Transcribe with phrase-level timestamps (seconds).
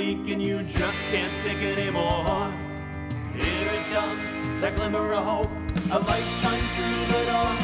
[0.00, 2.50] and you just can't take it anymore.
[3.34, 5.50] Here it comes, that glimmer of hope.
[5.92, 7.60] A light shines through the dark.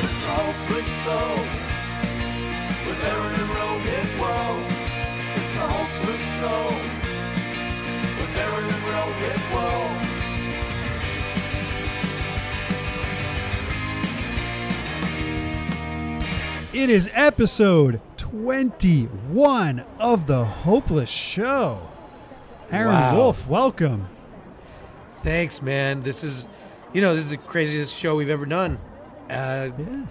[0.00, 1.04] It's hopeless.
[2.86, 3.50] With Aaron and.
[5.36, 6.26] It's hopeless.
[8.18, 8.80] With Aaron and.
[16.72, 18.00] It is episode
[18.30, 21.80] 21 of The Hopeless Show.
[22.70, 23.16] Aaron Wow.
[23.16, 24.08] Wolf, welcome.
[25.24, 26.04] Thanks, man.
[26.04, 26.46] This is,
[26.92, 28.78] you know, this is the craziest show we've ever done.
[29.28, 30.02] Uh, Yeah.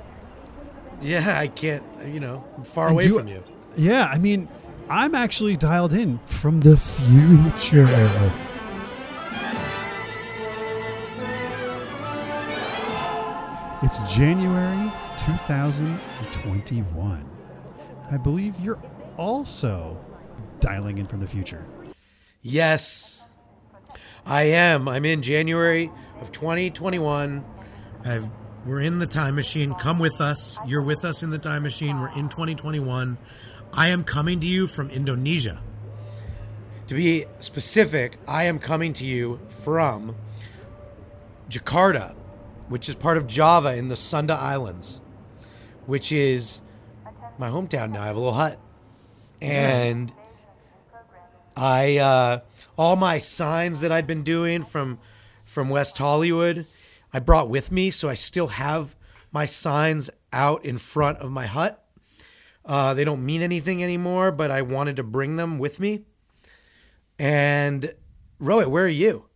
[1.01, 3.41] yeah, I can't, you know, I'm far And away do- from you.
[3.77, 4.49] Yeah, I mean,
[4.89, 7.87] I'm actually dialed in from the future.
[13.81, 17.23] It's January 2021.
[18.11, 18.81] I believe you're
[19.17, 19.97] also
[20.59, 21.63] dialing in from the future.
[22.41, 23.27] Yes,
[24.25, 24.87] I am.
[24.87, 27.45] I'm in January of 2021.
[28.03, 28.29] I've,
[28.65, 29.75] we're in the time machine.
[29.75, 30.57] Come with us.
[30.65, 31.99] You're with us in the time machine.
[31.99, 33.17] We're in 2021.
[33.73, 35.61] I am coming to you from Indonesia.
[36.87, 40.15] To be specific, I am coming to you from
[41.47, 42.15] Jakarta,
[42.69, 44.99] which is part of Java in the Sunda Islands,
[45.85, 46.61] which is
[47.39, 48.03] my hometown now.
[48.03, 48.59] I have a little hut.
[49.41, 50.11] And
[51.55, 52.39] I uh,
[52.77, 54.99] all my signs that I'd been doing from
[55.45, 56.65] from West Hollywood,
[57.13, 58.95] I brought with me, so I still have
[59.31, 61.83] my signs out in front of my hut.
[62.65, 66.03] Uh, they don't mean anything anymore, but I wanted to bring them with me.
[67.17, 67.93] And
[68.39, 69.29] Rohit, where are you?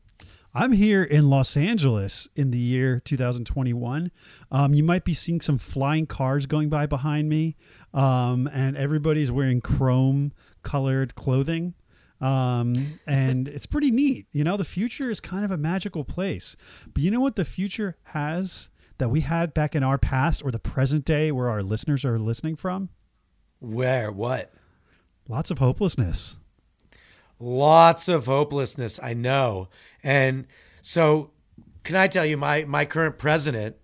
[0.55, 4.11] I'm here in Los Angeles in the year 2021.
[4.51, 7.55] Um, you might be seeing some flying cars going by behind me,
[7.93, 10.31] um, and everybody's wearing chrome
[10.63, 11.73] colored clothing.
[12.19, 14.27] Um, and it's pretty neat.
[14.31, 16.55] You know, the future is kind of a magical place.
[16.93, 20.51] But you know what the future has that we had back in our past or
[20.51, 22.89] the present day where our listeners are listening from?
[23.59, 24.11] Where?
[24.11, 24.53] What?
[25.27, 26.37] Lots of hopelessness.
[27.39, 29.69] Lots of hopelessness, I know.
[30.03, 30.47] And
[30.81, 31.31] so,
[31.83, 33.75] can I tell you, my my current president,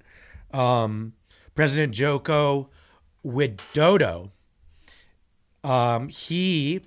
[0.54, 1.14] um,
[1.56, 2.70] President Joko
[3.26, 4.32] Widodo,
[5.64, 6.82] um, he,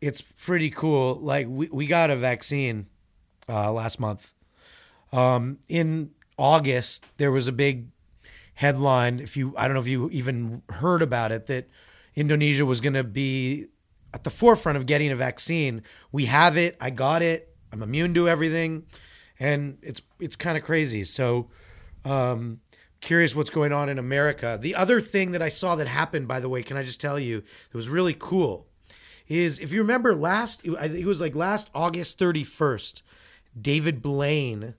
[0.00, 1.16] it's pretty cool.
[1.16, 2.86] Like we, we got a vaccine
[3.48, 4.32] uh, last month.
[5.12, 7.88] Um, in August, there was a big
[8.54, 9.20] headline.
[9.20, 11.68] If you, I don't know if you even heard about it, that
[12.14, 13.66] Indonesia was going to be
[14.12, 15.82] at the forefront of getting a vaccine.
[16.12, 16.76] We have it.
[16.80, 17.54] I got it.
[17.72, 18.84] I'm immune to everything,
[19.38, 21.04] and it's it's kind of crazy.
[21.04, 21.48] So,
[22.04, 22.60] um,
[23.00, 24.58] curious what's going on in America.
[24.60, 27.18] The other thing that I saw that happened, by the way, can I just tell
[27.18, 28.66] you, that was really cool,
[29.28, 33.02] is if you remember last, it was like last August 31st,
[33.60, 34.74] David Blaine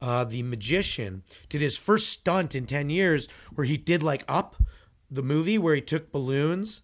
[0.00, 4.56] uh, the magician did his first stunt in 10 years where he did like up
[5.10, 6.82] the movie where he took balloons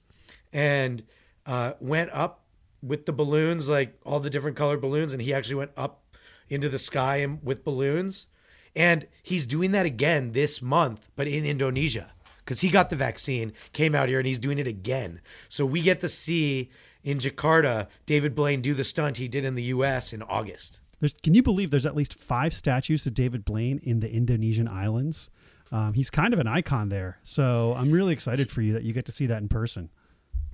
[0.53, 1.03] and
[1.47, 2.45] uh, went up
[2.83, 6.03] with the balloons like all the different colored balloons and he actually went up
[6.49, 8.27] into the sky and with balloons
[8.75, 13.53] and he's doing that again this month but in indonesia because he got the vaccine
[13.73, 16.71] came out here and he's doing it again so we get to see
[17.03, 21.15] in jakarta david blaine do the stunt he did in the us in august There's,
[21.15, 25.31] can you believe there's at least five statues of David Blaine in the Indonesian islands?
[25.73, 27.19] Um, he's kind of an icon there.
[27.25, 29.91] So I'm really excited for you that you get to see that in person.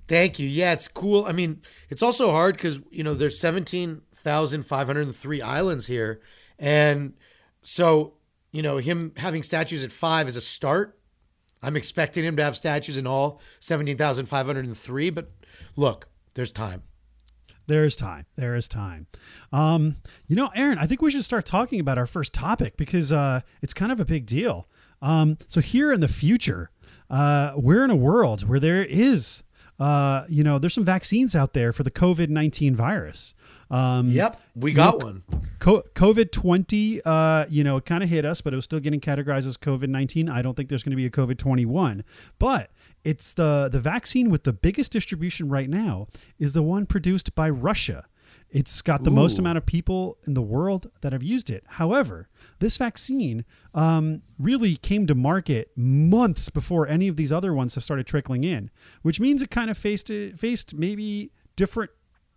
[0.07, 0.49] Thank you.
[0.49, 1.27] Yeah, it's cool.
[1.27, 5.43] I mean, it's also hard because you know there's seventeen thousand five hundred and three
[5.43, 6.23] islands here,
[6.59, 7.13] and
[7.69, 8.15] so
[8.51, 10.99] you know him having statues at five is a start.
[11.63, 15.31] I'm expecting him to have statues in all seventeen thousand five hundred and three, but
[15.77, 16.83] look, there's time.
[17.67, 18.25] There is time.
[18.37, 19.07] There is time.
[19.53, 19.97] Um,
[20.27, 23.43] you know, Aaron, I think we should start talking about our first topic because uh,
[23.61, 24.67] it's kind of a big deal.
[25.03, 26.71] Um, so here in the future,
[27.11, 29.43] uh, we're in a world where there is,
[29.79, 33.35] uh, you know, there's some vaccines out there for the COVID nineteen virus.
[33.71, 35.23] Um, Yep, we got Look- one.
[35.61, 38.79] Co- COVID 20, uh, you know, it kind of hit us, but it was still
[38.79, 40.29] getting categorized as COVID 19.
[40.29, 42.05] I don't think there's going to be a COVID 21.
[42.39, 42.71] But
[43.05, 46.07] it's the, the vaccine with the biggest distribution right now
[46.39, 48.07] is the one produced by Russia.
[48.51, 51.65] It's got the most amount of people in the world that have used it.
[51.67, 52.29] However,
[52.61, 57.85] this vaccine um, really came to market months before any of these other ones have
[57.85, 58.71] started trickling in,
[59.03, 61.91] which means it kind of faced faced maybe different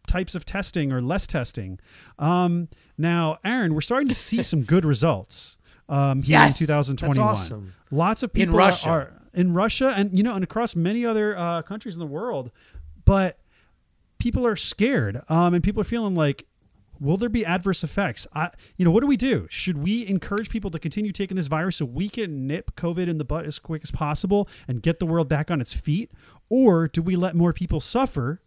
[0.08, 1.80] types of testing or less testing.
[2.20, 2.68] Um,
[2.98, 7.16] now, Aaron, we're starting to see some good results um, here Yes, in 2021.
[7.16, 7.74] that's awesome.
[7.90, 8.90] Lots of people In Russia.
[8.90, 12.52] are in Russia and you know and across many other uh, countries in the world,
[13.06, 13.38] but
[14.22, 16.46] people are scared, um, and people are feeling like,
[17.00, 18.28] will there be adverse effects?
[18.36, 19.48] I, you know, what do we do?
[19.50, 23.18] Should we encourage people to continue taking this virus so we can nip COVID in
[23.18, 26.12] the butt as quick as possible and get the world back on its feet,
[26.50, 28.44] or do we let more people suffer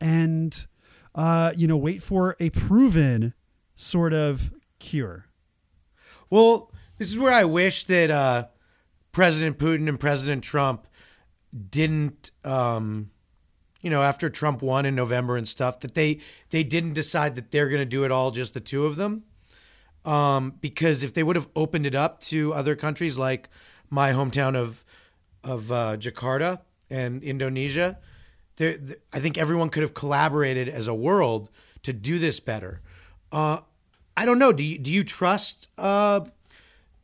[0.00, 0.68] and,
[1.16, 3.34] uh, you know, wait for a proven
[3.74, 5.26] sort of cure?
[6.30, 8.46] Well, this is where I wish that uh,
[9.10, 10.86] President Putin and President Trump
[11.70, 13.10] didn't, um,
[13.86, 16.18] you know, after Trump won in November and stuff, that they
[16.50, 19.22] they didn't decide that they're going to do it all just the two of them.
[20.04, 23.48] Um, because if they would have opened it up to other countries like
[23.88, 24.84] my hometown of
[25.44, 28.00] of uh, Jakarta and Indonesia,
[28.56, 28.76] there,
[29.12, 31.48] I think everyone could have collaborated as a world
[31.84, 32.80] to do this better.
[33.30, 33.58] Uh,
[34.16, 34.52] I don't know.
[34.52, 36.22] Do you do you trust uh,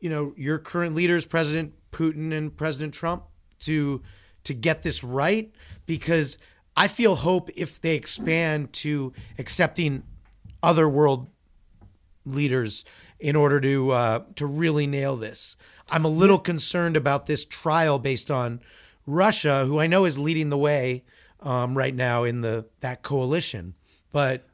[0.00, 3.22] you know your current leaders, President Putin and President Trump,
[3.60, 4.02] to
[4.42, 5.54] to get this right?
[5.86, 6.38] Because
[6.76, 10.02] I feel hope if they expand to accepting
[10.62, 11.28] other world
[12.24, 12.84] leaders
[13.20, 15.56] in order to uh, to really nail this.
[15.90, 18.60] I'm a little concerned about this trial based on
[19.06, 21.04] Russia, who I know is leading the way
[21.40, 23.74] um, right now in the that coalition.
[24.12, 24.46] But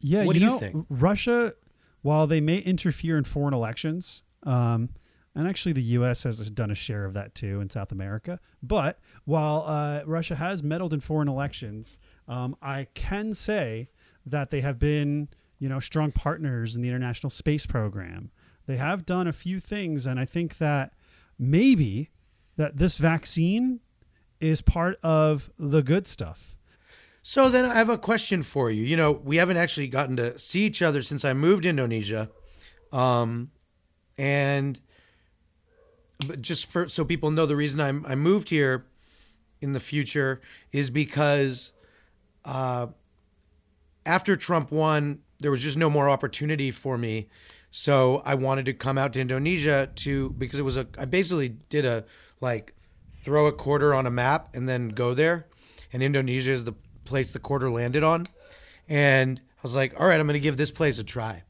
[0.00, 0.86] Yeah, What you do you know, think?
[0.88, 1.54] Russia,
[2.02, 4.90] while they may interfere in foreign elections, um,
[5.38, 6.24] and actually the U.S.
[6.24, 8.40] has done a share of that too in South America.
[8.60, 11.96] But while uh, Russia has meddled in foreign elections,
[12.26, 13.88] um, I can say
[14.26, 15.28] that they have been,
[15.60, 18.32] you know, strong partners in the International Space Program.
[18.66, 20.92] They have done a few things, and I think that
[21.38, 22.10] maybe
[22.56, 23.78] that this vaccine
[24.40, 26.56] is part of the good stuff.
[27.22, 28.82] So then I have a question for you.
[28.82, 32.28] You know, we haven't actually gotten to see each other since I moved Indonesia.
[32.90, 33.52] Um,
[34.18, 34.80] and
[36.26, 38.86] but just for so people know the reason I'm, I moved here
[39.60, 40.40] in the future
[40.72, 41.72] is because
[42.44, 42.88] uh,
[44.04, 47.28] after Trump won, there was just no more opportunity for me.
[47.70, 51.50] So I wanted to come out to Indonesia to because it was a I basically
[51.68, 52.04] did a
[52.40, 52.74] like
[53.10, 55.46] throw a quarter on a map and then go there.
[55.92, 56.74] And Indonesia is the
[57.04, 58.26] place the quarter landed on.
[58.88, 61.42] And I was like, all right, I'm going to give this place a try.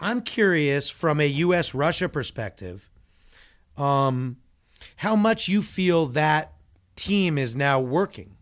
[0.00, 2.88] I'm curious from a US Russia perspective,
[3.82, 4.36] um,
[4.96, 6.52] how much you feel that
[6.96, 8.36] team is now working.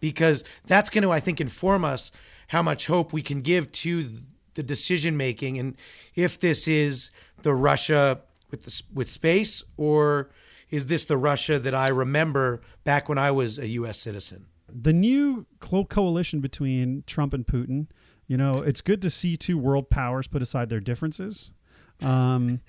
[0.00, 2.10] Because that's going to, I think, inform us
[2.48, 4.08] how much hope we can give to
[4.54, 5.74] the decision making and
[6.14, 7.10] if this is
[7.40, 8.20] the Russia
[8.50, 10.28] with the, with space or
[10.70, 14.44] is this the Russia that I remember back when I was a US citizen?
[14.72, 17.88] the new co- coalition between Trump and Putin,
[18.26, 21.52] you know, it's good to see two world powers put aside their differences,
[22.00, 22.60] um,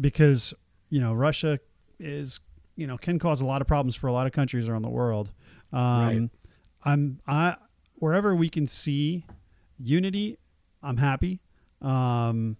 [0.00, 0.54] because
[0.94, 1.58] you know Russia
[1.98, 2.38] is
[2.76, 4.90] you know can cause a lot of problems for a lot of countries around the
[4.90, 5.32] world.
[5.72, 6.30] Um, Right.
[6.84, 7.56] I'm I
[7.96, 9.26] wherever we can see
[9.76, 10.38] unity,
[10.84, 11.40] I'm happy.
[11.82, 12.58] Um,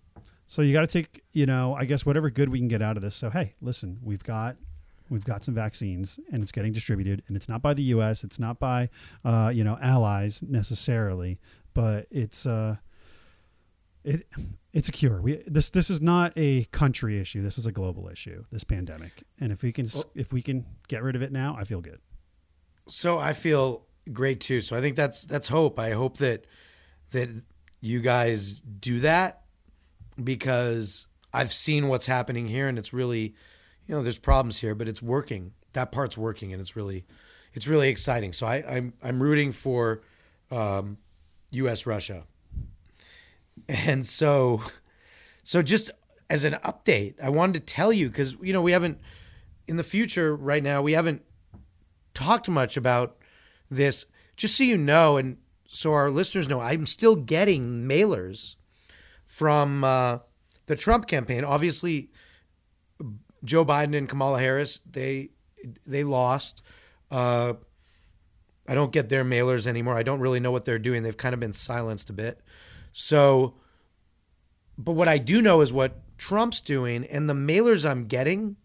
[0.49, 2.97] so you got to take you know I guess whatever good we can get out
[2.97, 3.15] of this.
[3.15, 4.57] So hey, listen, we've got
[5.11, 8.39] we've got some vaccines and it's getting distributed and it's not by the us it's
[8.41, 8.89] not by
[9.25, 11.39] uh, you know allies necessarily
[11.75, 12.75] but it's uh
[14.03, 14.27] it
[14.75, 18.09] it's a cure we this this is not a country issue this is a global
[18.11, 21.32] issue this pandemic and if we can s if we can get rid of it
[21.32, 22.00] now i feel good
[22.88, 24.61] So I feel great too.
[24.61, 25.78] So I think that's that's hope.
[25.78, 26.45] I hope that
[27.12, 27.28] that
[27.81, 29.43] you guys do that
[30.23, 33.35] because I've seen what's happening here and it's really
[33.87, 35.52] you know, there's problems here, but it's working.
[35.73, 37.07] That part's working and it's really
[37.54, 38.33] it's really exciting.
[38.35, 40.02] So I, I'm I'm rooting for
[40.50, 40.99] um,
[41.52, 42.25] US Russia.
[43.68, 44.62] And so
[45.42, 45.90] so just
[46.28, 48.99] as an update, I wanted to tell you because you know we haven't
[49.66, 51.23] in the future right now we haven't
[52.14, 53.16] talked much about
[53.70, 54.06] this.
[54.37, 58.56] Just so you know, and so our listeners know, I'm still getting mailers
[59.26, 60.18] from uh,
[60.66, 61.44] the Trump campaign.
[61.44, 62.11] Obviously,
[63.44, 65.30] Joe Biden and Kamala Harris they
[65.87, 66.62] they lost.
[67.11, 67.54] Uh,
[68.66, 69.96] I don't get their mailers anymore.
[69.96, 71.02] I don't really know what they're doing.
[71.02, 72.40] They've kind of been silenced a bit.
[72.95, 73.55] So,
[74.79, 78.57] but what I do know is what Trump's doing, and the mailers I'm getting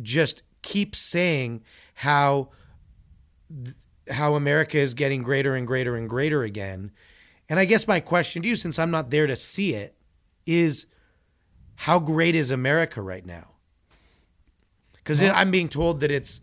[0.00, 1.62] just keep saying
[1.94, 2.50] how
[4.10, 6.92] how America is getting greater and greater and greater again.
[7.48, 9.96] And I guess my question to you, since I'm not there to see it,
[10.46, 10.86] is
[11.74, 13.48] how great is America right now?
[14.94, 16.40] Because I'm being told that it's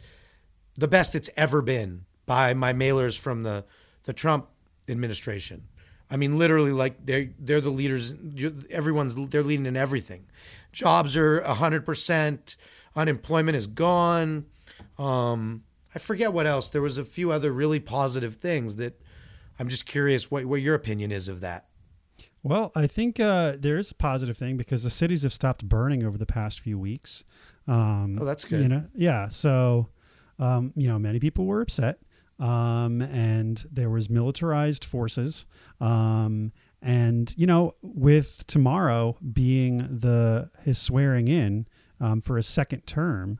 [0.75, 3.63] the best it's ever been by my mailers from the
[4.04, 4.50] the Trump
[4.90, 5.63] administration.
[6.13, 8.13] I mean, literally, like they're they're the leaders.
[8.70, 10.27] Everyone's they're leading in everything.
[10.72, 12.55] Jobs are hundred percent.
[12.96, 14.46] Unemployment is gone.
[15.00, 15.63] Um,
[15.96, 16.70] I forget what else.
[16.70, 19.01] There was a few other really positive things that
[19.58, 21.65] I'm just curious what what your opinion is of that.
[22.43, 26.03] Well, I think uh, there is a positive thing because the cities have stopped burning
[26.05, 27.24] over the past few weeks.
[27.67, 28.62] Um, Oh, that's good.
[28.62, 29.29] You know, yeah.
[29.29, 29.88] So,
[30.38, 32.00] um, you know, many people were upset,
[32.43, 35.45] um, and there was militarized forces.
[35.79, 41.65] Um, and you know, with tomorrow being the his swearing in
[42.01, 43.39] um, for his second term,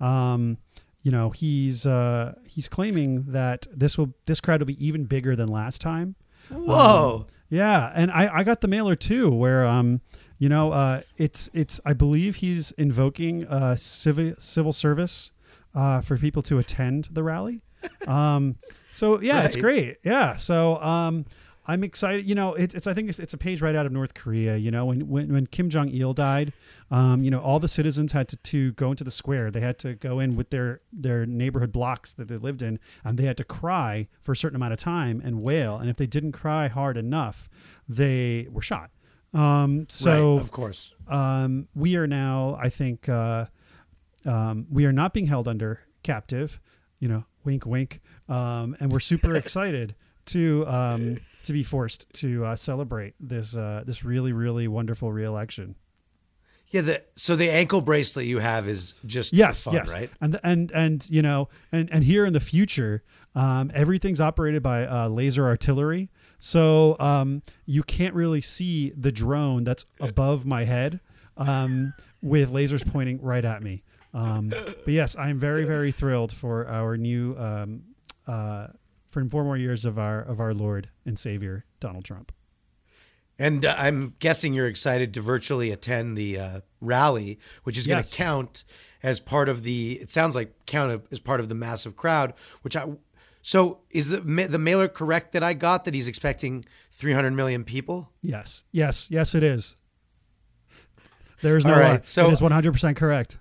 [0.00, 0.56] um,
[1.02, 5.36] you know, he's uh, he's claiming that this will this crowd will be even bigger
[5.36, 6.16] than last time.
[6.50, 7.26] Whoa.
[7.50, 10.00] Yeah, and I, I got the mailer too, where um,
[10.38, 15.32] you know, uh, it's it's I believe he's invoking uh civil civil service,
[15.74, 17.60] uh, for people to attend the rally.
[18.06, 18.56] Um,
[18.90, 19.98] so yeah, it's great.
[20.02, 21.26] Yeah, so um,
[21.66, 22.28] I'm excited.
[22.28, 24.56] You know, it, it's I think it's, it's a page right out of North Korea.
[24.56, 26.54] You know, when when, when Kim Jong Il died,
[26.90, 29.50] um, you know, all the citizens had to, to go into the square.
[29.50, 33.18] They had to go in with their their neighborhood blocks that they lived in, and
[33.18, 35.76] they had to cry for a certain amount of time and wail.
[35.76, 37.48] And if they didn't cry hard enough,
[37.88, 38.90] they were shot.
[39.34, 40.94] Um, so right, of course.
[41.06, 43.44] um, we are now, I think, uh,
[44.24, 46.58] um, we are not being held under captive.
[46.98, 49.94] You know, wink, wink, um, and we're super excited
[50.26, 55.74] to um, to be forced to uh, celebrate this uh, this really really wonderful reelection.
[56.70, 60.10] Yeah, the so the ankle bracelet you have is just Yes, fun, yes, right?
[60.20, 63.02] and and and you know, and and here in the future,
[63.34, 69.64] um, everything's operated by uh, laser artillery, so um, you can't really see the drone
[69.64, 71.00] that's above my head
[71.38, 73.82] um, with lasers pointing right at me.
[74.18, 77.82] Um, but yes, I'm very very thrilled for our new um,
[78.26, 78.68] uh,
[79.10, 82.32] for four more years of our of our Lord and Savior Donald Trump.
[83.38, 88.02] And uh, I'm guessing you're excited to virtually attend the uh, rally, which is going
[88.02, 88.14] to Yes.
[88.14, 88.64] count
[89.02, 89.92] as part of the.
[90.00, 92.34] It sounds like count as part of the massive crowd.
[92.62, 92.86] Which I.
[93.42, 97.62] So is the ma- the mailer correct that I got that he's expecting 300 million
[97.62, 98.10] people?
[98.22, 99.76] Yes, yes, yes, it is.
[101.40, 101.90] There is no All lie.
[101.92, 103.38] right, so- it is 100 percent correct.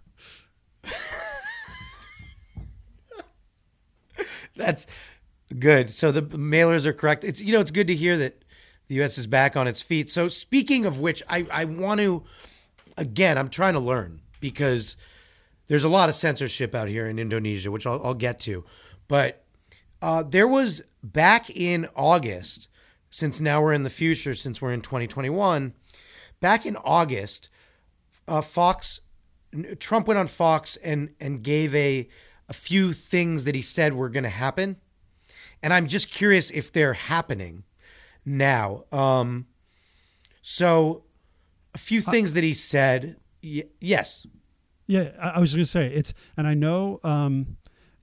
[4.56, 4.88] That's
[5.58, 5.92] good.
[5.92, 7.24] So the mailers are correct.
[7.24, 8.44] It's you know it's good to hear that
[8.88, 9.18] the U.S.
[9.18, 10.10] is back on its feet.
[10.10, 12.24] So speaking of which, I I want to
[12.98, 14.98] again I'm trying to learn because
[15.68, 18.64] there's a lot of censorship out here in Indonesia, which I'll, I'll get to,
[19.08, 19.44] but
[20.02, 22.70] uh, there was back in August.
[23.10, 25.74] Since now we're in the future, since we're in 2021,
[26.42, 27.48] back in August,
[28.28, 29.00] uh, Fox,
[29.80, 32.08] Trump went on Fox and and gave a
[32.50, 34.78] a few things that he said were going to happen,
[35.62, 37.64] and I'm just curious if they're happening
[38.26, 38.86] now.
[38.92, 39.48] Um,
[40.42, 41.04] so
[41.74, 43.18] a few things that he said.
[43.44, 44.26] Y- yes,
[44.88, 47.58] Yeah, I, was going to say it's, and I know, um,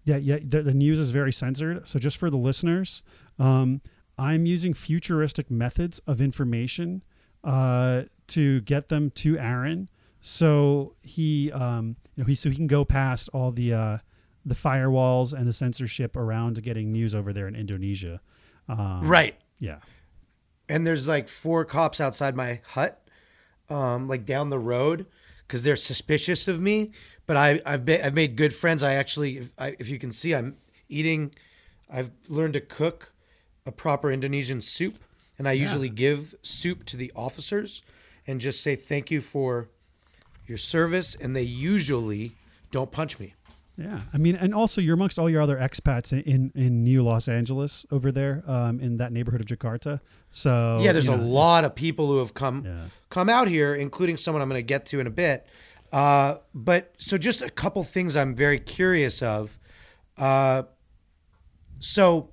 [0.04, 1.88] yeah, yeah, the, the news is very censored.
[1.88, 3.02] So just for the listeners,
[3.38, 3.80] um,
[4.16, 7.02] I'm using futuristic methods of information
[7.42, 9.88] uh, to get them to Aaron,
[10.26, 13.98] so he, um, you know, he so he can go past all the uh,
[14.44, 18.22] the firewalls and the censorship around getting news over there in Indonesia.
[18.66, 19.36] Um, right.
[19.58, 19.80] Yeah.
[20.68, 23.06] and there's like four cops outside my hut,
[23.68, 25.06] um, like down the road,
[25.46, 26.90] because they're suspicious of me.
[27.26, 28.82] But I, I've been, I've made good friends.
[28.82, 30.56] I actually, if, I, if you can see, I'm
[30.88, 31.34] eating.
[31.90, 33.12] I've learned to cook
[33.66, 34.98] a proper Indonesian soup,
[35.38, 37.82] and I usually give soup to the officers,
[38.26, 39.68] and just say thank you for
[40.46, 42.32] your service, and they usually
[42.70, 43.34] don't punch me.
[43.76, 47.02] Yeah, I mean, and also you're amongst all your other expats in in, in New
[47.02, 50.00] Los Angeles over there, um, in that neighborhood of Jakarta.
[50.30, 52.84] So yeah, there's a know, lot of people who have come Yeah.
[53.10, 55.46] come out here, including someone I'm going to get to in a bit.
[55.92, 59.58] Uh, but so just a couple things I'm very curious of.
[60.16, 60.62] Uh,
[61.80, 62.30] so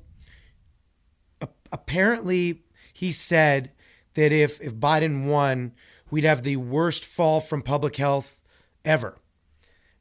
[1.41, 2.63] a- apparently
[2.93, 3.71] he said
[4.13, 5.73] that if if Biden won,
[6.11, 8.41] we'd have the worst fall from public health
[8.85, 9.17] ever.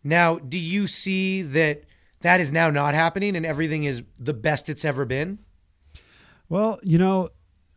[0.04, 1.84] Now, do you see that
[2.20, 5.38] that is now not happening and everything is the best it's ever been?
[6.48, 7.30] Well, you know,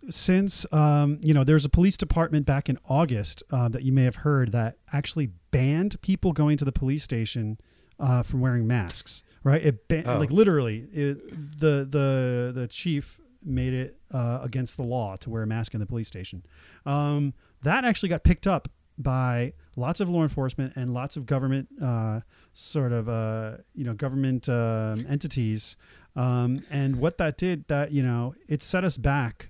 [0.10, 4.04] since um, you know, there's a police department back in August uh, that you may
[4.04, 7.58] have heard that actually banned people going to the police station
[8.00, 9.24] uh, from wearing masks.
[9.44, 9.62] Right?
[9.64, 10.18] It ban- Oh.
[10.18, 15.44] like literally it, the the the chief made it uh, against the law to wear
[15.44, 16.46] a mask in the police station.
[16.86, 18.68] Um, that actually got picked up
[18.98, 22.20] by lots of law enforcement and lots of government uh,
[22.54, 25.76] sort of uh, you know government um, entities.
[26.16, 29.50] Um, and what that did, that you know, it set us back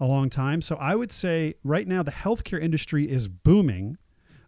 [0.00, 0.60] a long time.
[0.60, 3.96] So I would say right now the healthcare industry is booming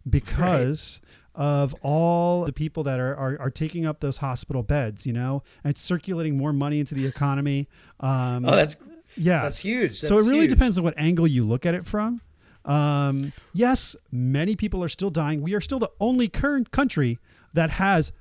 [0.09, 0.99] because
[1.35, 5.41] of all the people that are, are, are taking up those hospital beds, you know,
[5.63, 7.67] and it's circulating more money into the economy.
[7.99, 8.75] Um, Oh, that's
[9.15, 9.99] yeah, that's huge.
[9.99, 10.49] so it really huge.
[10.49, 12.21] depends on what angle you look at it from.
[12.65, 15.41] Um, yes, many people are still dying.
[15.41, 17.19] We are still the only current country
[17.53, 18.11] that has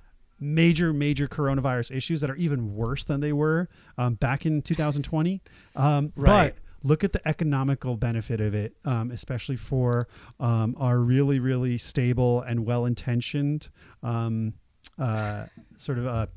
[0.40, 5.40] major, major coronavirus issues that are even worse than they were um, back in 2020.
[5.76, 6.54] Um, Right.
[6.54, 10.08] But look at the economical benefit of it, um, especially for
[10.40, 13.68] um, our really, really stable and well-intentioned
[14.02, 14.54] um,
[14.98, 15.46] uh,
[15.76, 16.28] sort of a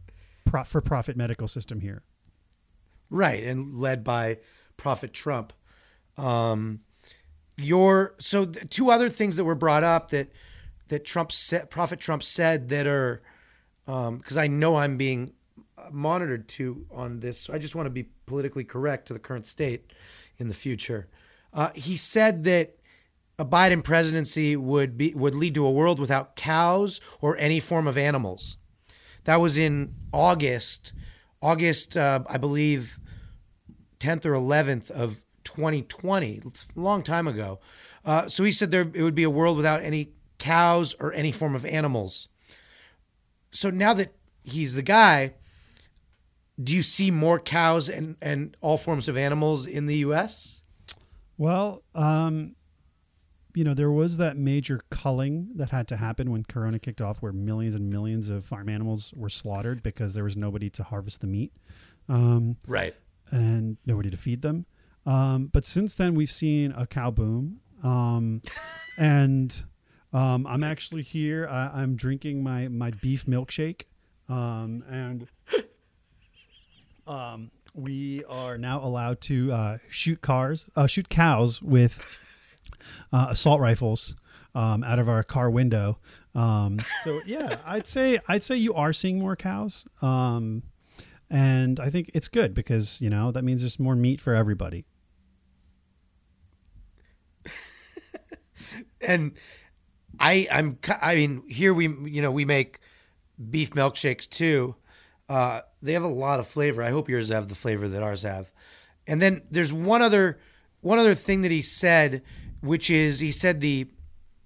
[0.45, 2.03] pro- for-profit medical system here.
[3.09, 4.39] Right, and led by
[4.77, 5.53] Prophet Trump.
[7.57, 10.31] Um, your so two other things that were brought up that
[10.87, 13.21] that Trump said, Prophet Trump said that are
[13.85, 15.33] because I know I'm being
[15.91, 17.39] monitored to on this.
[17.41, 19.91] So I just want to be politically correct to the current state
[20.37, 21.07] in the future.
[21.53, 22.75] Uh, he said that
[23.37, 27.87] a Biden presidency would be would lead to a world without cows or any form
[27.87, 28.57] of animals.
[29.25, 30.93] That was in August,
[31.41, 32.99] August, uh, I believe,
[33.99, 36.41] 10th or 11th of 2020.
[36.45, 37.59] It's a long time ago.
[38.03, 41.31] Uh, so he said there it would be a world without any cows or any
[41.31, 42.27] form of animals.
[43.51, 45.33] So now that he's the guy,
[46.61, 50.61] do you see more cows and, and all forms of animals in the U.S.?
[51.37, 52.55] Well, um,
[53.53, 57.21] you know, there was that major culling that had to happen when Corona kicked off,
[57.21, 61.21] where millions and millions of farm animals were slaughtered because there was nobody to harvest
[61.21, 61.51] the meat
[62.09, 62.93] um, Right.
[63.31, 64.65] and nobody to feed them.
[65.05, 67.61] Um, but since then, we've seen a cow boom.
[67.83, 68.41] Um,
[68.97, 69.63] and
[70.13, 71.47] um, I'm actually here.
[71.47, 73.83] I, I'm drinking my, my beef milkshake.
[74.27, 75.27] Um, and
[77.07, 81.99] um, we are now allowed to uh, shoot cars, uh, shoot cows with
[83.13, 84.15] uh, assault rifles
[84.55, 85.99] um, out of our car window.
[87.03, 92.27] So yeah, I'd say I'd say you are seeing more cows, and I think it's
[92.27, 94.85] good because you know that means there's more meat for everybody.
[99.05, 99.33] And
[100.19, 102.79] I I'm I mean here we you know we make
[103.49, 104.75] beef milkshakes too.
[105.27, 106.83] Uh, they have a lot of flavor.
[106.83, 108.51] I hope yours have the flavor that ours have.
[109.07, 110.39] And then there's one other
[110.81, 112.21] one other thing that he said,
[112.61, 113.87] which is he said the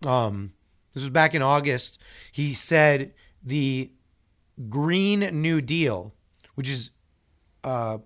[0.05, 0.53] um
[0.93, 1.99] this was back in August.
[2.31, 3.91] He said the
[4.69, 6.13] Green New Deal,
[6.55, 6.91] which is
[7.63, 7.99] uh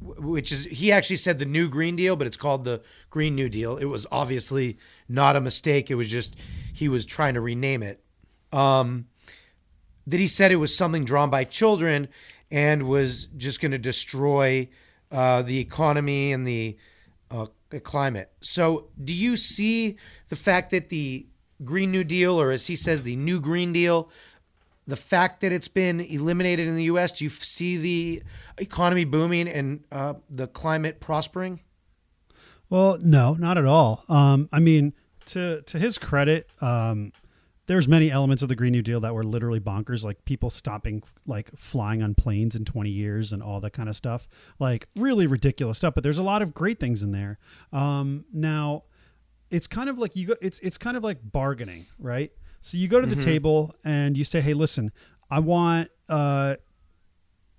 [0.00, 2.80] which is he actually said the new green deal but it's called the
[3.16, 4.76] green new deal it was obviously
[5.08, 6.36] not a mistake it was just
[6.74, 8.04] he was trying to rename it
[8.52, 9.06] um
[10.06, 12.08] that he said it was something drawn by children
[12.50, 14.68] and was just going to destroy
[15.10, 16.76] uh, the economy and the
[17.30, 17.46] uh,
[17.84, 19.96] climate so do you see
[20.28, 21.24] the fact that the
[21.64, 24.10] green new deal or as he says the new green deal
[24.86, 27.10] the fact that it's been eliminated in the U.S.
[27.10, 28.22] Do you see the
[28.56, 31.58] economy booming and uh, the climate prospering?
[32.68, 34.04] Well, no, not at all.
[34.08, 34.92] Um, I mean,
[35.26, 37.12] to to his credit, um,
[37.66, 41.02] there's many elements of the Green New Deal that were literally bonkers, like people stopping
[41.26, 45.26] like flying on planes in 20 years and all that kind of stuff, like really
[45.26, 45.94] ridiculous stuff.
[45.94, 47.38] But there's a lot of great things in there.
[47.72, 48.84] Um, now,
[49.50, 50.34] it's kind of like you go.
[50.40, 52.32] It's it's kind of like bargaining, right?
[52.60, 54.90] So you go to the table and you say, "Hey, listen,
[55.30, 56.56] I want uh,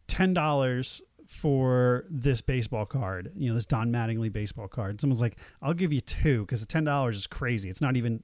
[0.08, 3.32] ten dollars for this baseball card.
[3.36, 6.68] You know, this Don Mattingly baseball card." Someone's like, "I'll give you two because the
[6.68, 7.70] ten dollars is crazy.
[7.70, 8.24] It's not even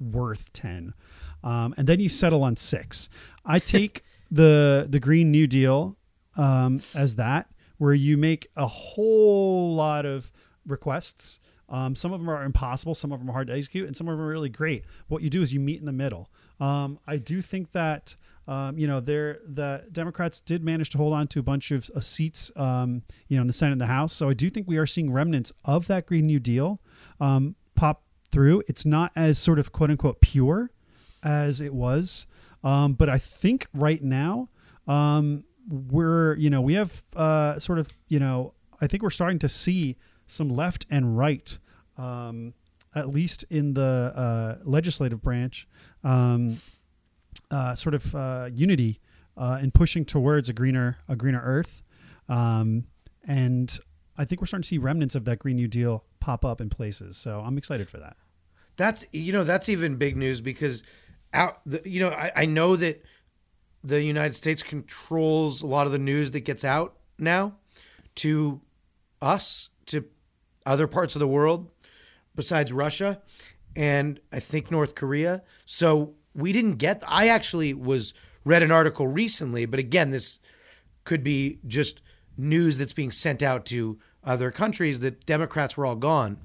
[0.00, 0.94] worth ten.
[1.42, 3.08] Um, and then you settle on six.
[3.44, 5.96] I take the the Green New Deal
[6.36, 10.32] um, as that, where you make a whole lot of
[10.66, 11.40] requests.
[11.68, 14.08] Um, some of them are impossible, some of them are hard to execute, and some
[14.08, 14.84] of them are really great.
[15.08, 16.30] What you do is you meet in the middle.
[16.60, 21.12] Um, I do think that um, you know there the Democrats did manage to hold
[21.12, 23.86] on to a bunch of uh, seats, um, you know, in the Senate and the
[23.86, 24.12] House.
[24.12, 26.80] So I do think we are seeing remnants of that Green New Deal
[27.20, 28.62] um, pop through.
[28.68, 30.70] It's not as sort of quote unquote pure
[31.22, 32.26] as it was,
[32.62, 34.48] um, but I think right now
[34.86, 39.38] um, we're you know we have uh, sort of you know I think we're starting
[39.40, 41.58] to see some left and right,
[41.96, 42.54] um,
[42.94, 45.66] at least in the uh, legislative branch,
[47.50, 49.00] uh, sort of uh, unity
[49.36, 51.82] uh, in pushing towards a greener a greener Earth,
[52.28, 52.84] um,
[53.26, 53.78] and
[54.16, 56.70] I think we're starting to see remnants of that Green New Deal pop up in
[56.70, 57.16] places.
[57.16, 58.16] So I'm excited for that.
[58.76, 60.82] That's you know that's even big news because
[61.32, 63.02] out the, you know I, I know that
[63.82, 67.56] the United States controls a lot of the news that gets out now
[68.16, 68.60] to
[69.20, 70.06] us to
[70.64, 71.70] other parts of the world
[72.34, 73.20] besides Russia
[73.76, 75.42] and I think North Korea.
[75.66, 77.02] So we didn't get.
[77.06, 80.40] I actually was read an article recently, but again, this
[81.04, 82.00] could be just
[82.36, 86.38] news that's being sent out to other countries that Democrats were all gone,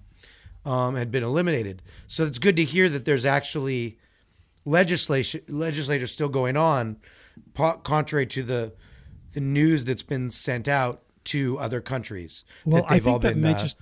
[0.65, 1.81] um, had been eliminated.
[2.07, 3.97] So it's good to hear that there's actually
[4.65, 6.97] legislation legislature still going on,
[7.53, 8.73] po- contrary to the
[9.33, 13.19] the news that's been sent out to other countries Well, that I they've think all
[13.19, 13.77] that been uh, just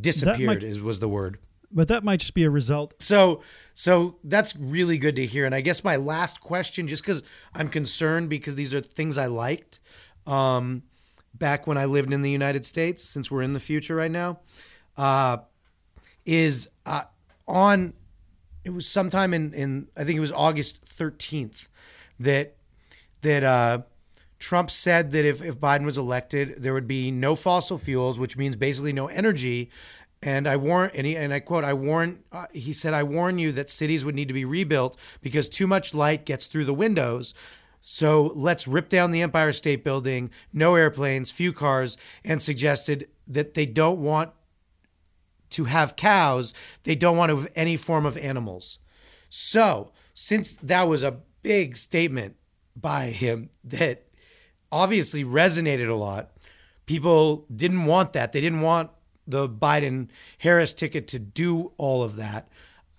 [0.00, 0.46] disappeared.
[0.46, 1.38] might- is was the word.
[1.76, 3.42] But that might just be a result So
[3.74, 5.44] so that's really good to hear.
[5.44, 7.22] And I guess my last question, just because
[7.54, 9.80] I'm concerned because these are things I liked
[10.26, 10.82] um,
[11.34, 14.40] back when I lived in the United States, since we're in the future right now,
[14.96, 15.38] uh,
[16.24, 17.02] is uh,
[17.46, 17.92] on.
[18.64, 21.68] It was sometime in, in I think it was August 13th
[22.18, 22.56] that
[23.20, 23.82] that uh,
[24.38, 28.36] Trump said that if, if Biden was elected, there would be no fossil fuels, which
[28.36, 29.70] means basically no energy.
[30.22, 33.38] And I warn, and, he, and I quote, I warn, uh, he said, I warn
[33.38, 36.74] you that cities would need to be rebuilt because too much light gets through the
[36.74, 37.34] windows.
[37.82, 43.54] So let's rip down the Empire State Building, no airplanes, few cars, and suggested that
[43.54, 44.32] they don't want
[45.50, 46.52] to have cows,
[46.82, 48.78] they don't want to have any form of animals.
[49.28, 52.36] So, since that was a big statement
[52.74, 54.06] by him that
[54.72, 56.32] obviously resonated a lot,
[56.86, 58.32] people didn't want that.
[58.32, 58.90] They didn't want
[59.26, 60.08] the Biden
[60.38, 62.48] Harris ticket to do all of that.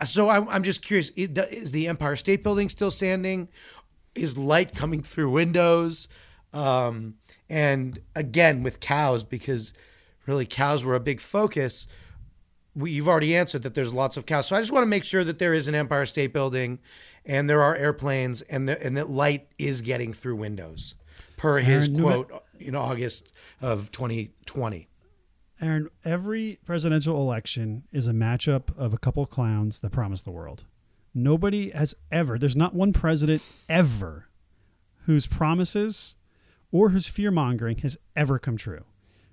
[0.06, 3.50] So, I'm, I'm just curious is the Empire State Building still standing?
[4.14, 6.08] Is light coming through windows?
[6.54, 7.16] Um,
[7.50, 9.74] and again, with cows, because
[10.26, 11.88] really cows were a big focus
[12.78, 14.48] we, you've already answered that there's lots of cows.
[14.48, 16.80] So I just want to make sure that there is an Empire State Building,
[17.26, 20.96] and there are airplanes, and the, and that light is getting through windows,
[21.36, 24.88] per his quote in August of 2020.
[25.60, 30.66] Aaron, every presidential election is a matchup of a couple clowns that promise the world.
[31.14, 34.28] Nobody has ever, there's not one president ever
[35.06, 36.16] whose promises
[36.72, 38.86] or whose fear mongering has ever come true.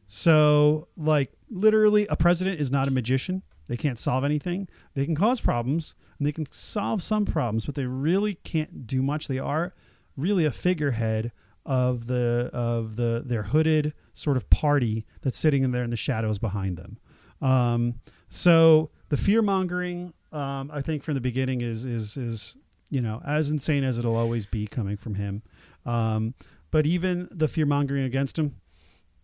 [0.07, 3.43] So, like, literally, a president is not a magician.
[3.67, 4.69] They can't solve anything.
[4.95, 9.03] They can cause problems and they can solve some problems, but they really can't do
[9.03, 9.29] much.
[9.29, 9.75] They are
[10.17, 11.33] really a figurehead
[11.67, 15.97] of the of the their hooded sort of party that's sitting in there in the
[15.97, 16.99] shadows behind them.
[17.41, 17.95] Um,
[18.29, 22.57] so the fear mongering, um, I think, from the beginning is is is
[22.91, 25.43] you know as insane as it'll always be coming from him.
[25.87, 26.35] Um,
[26.71, 28.57] but even the fear mongering against him,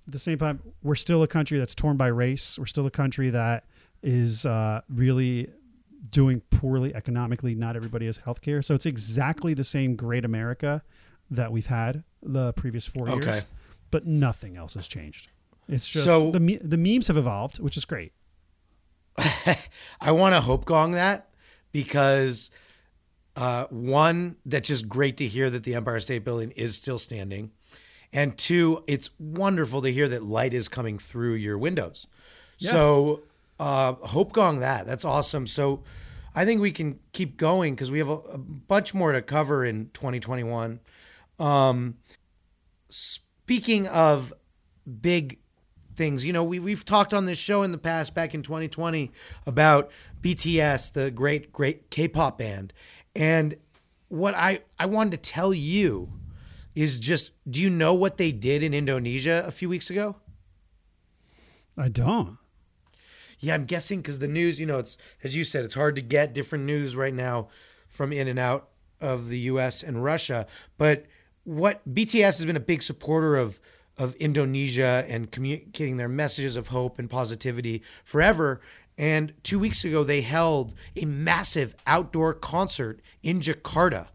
[0.06, 2.58] at the same time, we're still a country that's torn by race.
[2.58, 3.64] We're still a country that
[4.02, 5.48] is uh, really
[6.10, 7.54] doing poorly economically.
[7.54, 8.62] Not everybody has health care.
[8.62, 10.82] So it's exactly the same great America
[11.30, 13.26] that we've had the previous four years.
[13.26, 13.40] Okay.
[13.90, 15.28] But nothing else has changed.
[15.68, 18.12] It's just So- the the memes have evolved, which is great.
[20.00, 21.28] I want to hope gong that
[21.72, 22.50] because
[23.36, 27.50] uh, one, that's just great to hear that the Empire State Building is still standing,
[28.12, 32.06] and two, it's wonderful to hear that light is coming through your windows.
[32.58, 33.22] So
[33.58, 34.86] uh, hope gong that.
[34.86, 35.46] That's awesome.
[35.46, 35.82] So
[36.34, 39.64] I think we can keep going because we have a, a bunch more to cover
[39.64, 40.80] in 2021.
[41.40, 41.96] Um,
[42.90, 44.32] speaking of
[45.00, 45.38] big
[46.00, 46.24] things.
[46.24, 49.10] You know, we we've talked on this show in the past, back in 2020,
[49.46, 49.90] about
[50.22, 52.72] BTS, the great great K-pop band,
[53.14, 53.54] and
[54.08, 56.12] what I I wanted to tell you
[56.74, 60.16] is just, do you know what they did in Indonesia a few weeks ago?
[61.76, 62.38] I don't.
[63.40, 66.02] Yeah, I'm guessing because the news, you know, it's as you said, it's hard to
[66.02, 67.48] get different news right now
[67.88, 68.68] from in and out
[69.00, 69.82] of the U.S.
[69.82, 70.46] and Russia.
[70.78, 71.06] But
[71.44, 73.60] what BTS has been a big supporter of
[73.98, 78.62] of Indonesia and communicating their messages of hope and positivity forever.
[78.96, 84.08] And two weeks ago, they held a massive outdoor concert in Jakarta,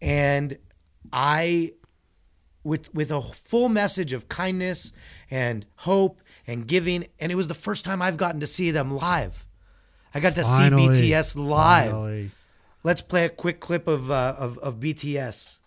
[0.00, 0.58] and
[1.12, 1.72] I
[2.64, 4.92] with with a full message of kindness
[5.30, 8.94] and hope and giving and it was the first time I've gotten to see them
[8.94, 9.46] live.
[10.14, 10.94] I got to Finally.
[10.94, 11.90] see BTS live.
[11.90, 12.30] Finally.
[12.84, 15.60] Let's play a quick clip of uh, of, of BTS.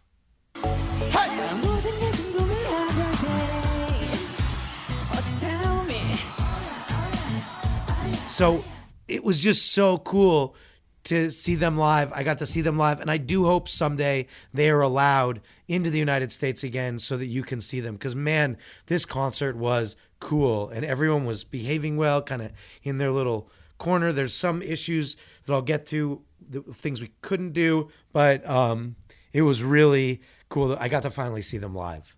[8.41, 8.63] So
[9.07, 10.55] it was just so cool
[11.03, 12.11] to see them live.
[12.11, 15.91] I got to see them live, and I do hope someday they are allowed into
[15.91, 17.93] the United States again so that you can see them.
[17.93, 23.11] Because man, this concert was cool, and everyone was behaving well, kind of in their
[23.11, 23.47] little
[23.77, 24.11] corner.
[24.11, 28.95] There's some issues that I'll get to, the things we couldn't do, but um,
[29.33, 30.19] it was really
[30.51, 30.77] cool.
[30.79, 32.15] I got to finally see them live.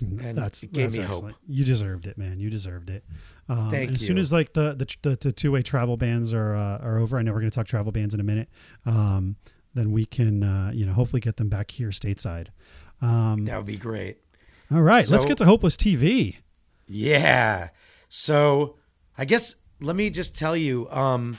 [0.00, 1.34] And that's it gave that's me hope.
[1.46, 2.40] You deserved it, man.
[2.40, 3.04] You deserved it.
[3.48, 6.32] Um, Thank and as soon as like the the, the, the two way travel bans
[6.32, 8.48] are uh, are over, I know we're going to talk travel bans in a minute.
[8.86, 9.36] Um,
[9.74, 12.48] then we can uh, you know hopefully get them back here stateside.
[13.02, 14.18] Um, That would be great.
[14.70, 16.36] all right, let's get to Hopeless TV.
[16.86, 17.68] Yeah.
[18.08, 18.76] So
[19.18, 20.88] I guess let me just tell you.
[20.90, 21.38] Um,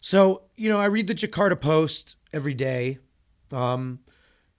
[0.00, 2.98] so you know, I read the Jakarta Post every day.
[3.50, 4.00] Um,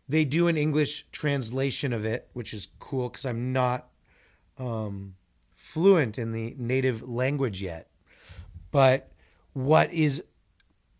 [0.10, 3.90] they do an English translation of it, which is cool because I'm not
[4.58, 5.14] um,
[5.56, 7.92] fluent in the native language yet.
[8.72, 9.12] But
[9.54, 10.24] what is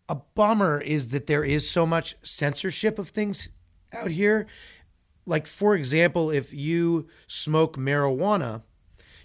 [0.08, 3.48] a bummer is that there is so much censorship of things
[3.92, 4.46] out here.
[5.26, 8.62] Like, for example, if you smoke marijuana,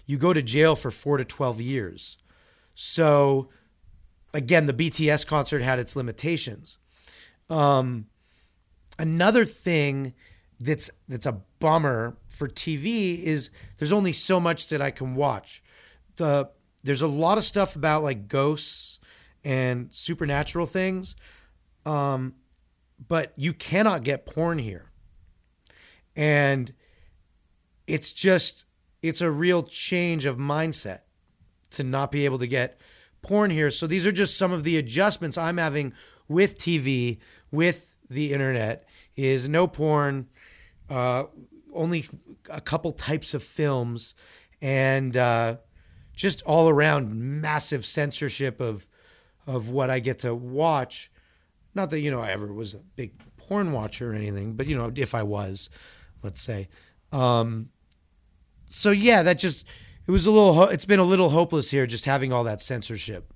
[0.04, 2.18] you go to jail for four to 12 years.
[2.74, 3.48] So,
[4.34, 6.78] again, the BTS concert had its limitations.
[7.48, 8.06] Um,
[8.98, 10.14] another thing
[10.60, 15.62] that's that's a bummer for TV is there's only so much that I can watch.
[16.16, 16.50] The
[16.82, 19.00] there's a lot of stuff about like ghosts
[19.44, 21.16] and supernatural things,
[21.84, 22.34] um,
[23.08, 24.90] but you cannot get porn here,
[26.14, 26.72] and
[27.86, 28.64] it's just
[29.02, 31.00] it's a real change of mindset
[31.70, 32.80] to not be able to get
[33.22, 33.70] porn here.
[33.70, 35.92] So these are just some of the adjustments I'm having
[36.28, 37.18] with TV,
[37.50, 38.84] with the internet.
[39.16, 40.28] Is no porn,
[40.90, 41.24] uh,
[41.72, 42.06] only
[42.50, 44.14] a couple types of films,
[44.60, 45.56] and uh,
[46.14, 48.86] just all around massive censorship of
[49.46, 51.10] of what I get to watch.
[51.74, 54.76] Not that you know I ever was a big porn watcher or anything, but you
[54.76, 55.70] know if I was,
[56.22, 56.68] let's say.
[57.12, 57.70] Um,
[58.66, 59.64] so yeah, that just
[60.06, 60.54] it was a little.
[60.54, 63.32] Ho- it's been a little hopeless here, just having all that censorship.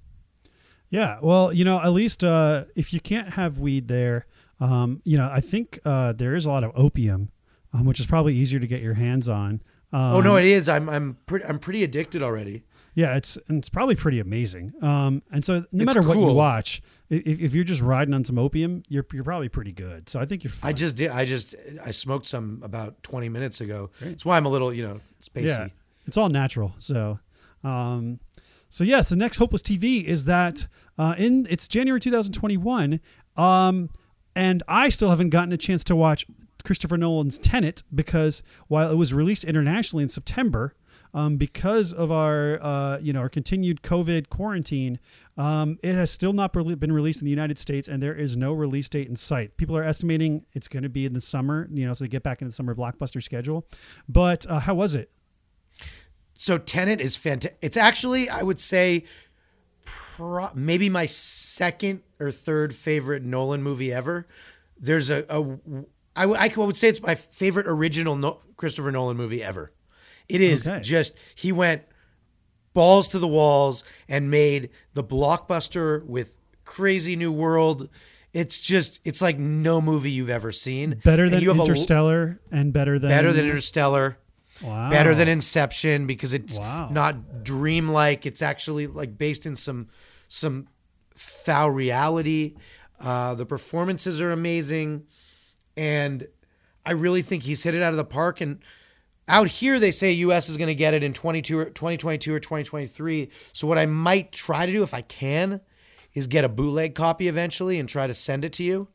[0.89, 4.27] Yeah, well, you know, at least uh, if you can't have weed there,
[4.61, 7.31] um, you know, I think uh, there is a lot of opium,
[7.73, 9.63] um, which is probably easier to get your hands on.
[9.93, 10.69] Um, oh no, it is.
[10.69, 12.65] I'm I'm pretty I'm pretty addicted already.
[12.95, 14.73] Yeah, it's and it's probably pretty amazing.
[14.83, 18.25] Um, and so no It's matter what you watch, if, if you're just riding on
[18.25, 20.09] some opium, you're you're probably pretty good.
[20.09, 20.69] So I think you're fine.
[20.69, 21.11] I just did.
[21.11, 23.91] I just I smoked some about 20 minutes ago.
[24.01, 25.47] That's why I'm a little you know spacey.
[25.49, 25.69] yeah,
[26.07, 26.75] it's all natural.
[26.79, 27.19] So,
[27.65, 28.21] um,
[28.69, 30.67] so yeah, so next Hopeless TV is that
[30.99, 33.01] uh, in it's January 2021,
[33.37, 33.89] um,
[34.35, 36.27] and I still haven't gotten a chance to watch
[36.65, 40.75] Christopher Nolan's Tenet because while it was released internationally in September.
[41.13, 45.01] Um, because of our, uh, you know, our continued COVID quarantine,
[45.37, 48.53] um, it has still not been released in the United States, and there is no
[48.53, 49.57] release date in sight.
[49.57, 52.23] People are estimating it's going to be in the summer, you know, so they get
[52.23, 53.67] back in the summer blockbuster schedule.
[54.09, 55.11] But uh, how was it?
[56.41, 57.59] So Tenet is fantastic.
[57.61, 59.05] It's actually I would say
[60.21, 64.27] pro- maybe my second or third favorite Nolan movie ever.
[64.79, 65.41] There's a, a
[66.17, 69.73] I, w- I would say it's my favorite original no- Christopher Nolan movie ever.
[70.29, 70.81] It is Okay.
[70.81, 71.83] just he went
[72.73, 77.89] balls to the walls and made the blockbuster with crazy new world.
[78.33, 81.01] It's just it's like no movie you've ever seen.
[81.05, 84.19] Better than have a- Interstellar and better than better than Interstellar
[84.63, 84.89] wow.
[84.91, 86.91] better than Inception because it's Wow.
[86.93, 88.27] not dreamlike.
[88.27, 89.89] It's actually like based in some
[90.31, 90.69] some
[91.15, 92.55] foul reality.
[93.01, 95.07] Uh, the performances are amazing,
[95.77, 96.27] and
[96.87, 98.41] I really think he's hit it out of the park.
[98.41, 98.61] And
[99.29, 100.49] out here, they say U.S.
[100.49, 103.31] is going to get it in 22 or 2022 or 2023.
[103.53, 105.61] So what I might try to do if I can
[106.15, 108.89] is get a bootleg copy eventually and try to send it to you.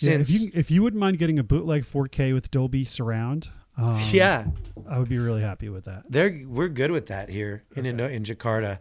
[0.00, 3.50] Yeah, if Since you if you wouldn't mind getting a bootleg 4K with Dolby Surround,
[3.78, 4.46] um, yeah,
[4.88, 6.02] I would be really happy with that.
[6.10, 8.80] They're we're good with that here in in, in Jakarta,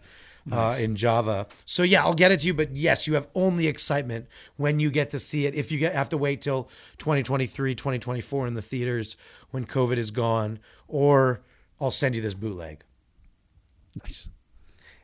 [0.52, 1.48] uh, in Java.
[1.66, 2.54] So yeah, I'll get it to you.
[2.54, 5.56] But yes, you have only excitement when you get to see it.
[5.56, 9.18] If you get, have to wait till 2023, 2024 in the theaters
[9.52, 11.42] when COVID is gone, or
[11.80, 12.84] I'll send you this bootleg.
[14.04, 14.30] Nice.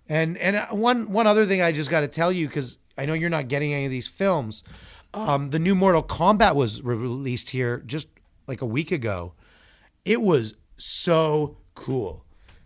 [0.08, 3.06] And and uh, one one other thing I just got to tell you because I
[3.06, 4.63] know you're not getting any of these films.
[5.13, 8.08] Um, the new Mortal Kombat was re- released here just
[8.47, 9.34] like a week ago.
[10.06, 12.23] It was so cool.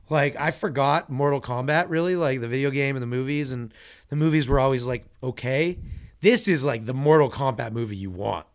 [0.10, 3.74] Like I forgot Mortal Kombat really, like the video game and the movies, and
[4.10, 5.78] the movies were always like okay.
[6.22, 8.46] This is like the Mortal Kombat movie you want.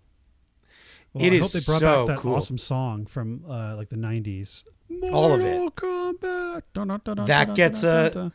[1.12, 2.34] Well, It I hope they brought so back that cool.
[2.34, 4.64] awesome song from uh, like the 90s.
[5.12, 5.44] All of it.
[5.44, 6.62] Mortal Kombat.
[6.74, 8.32] Dun, dun, dun, dun, That gets a- dun.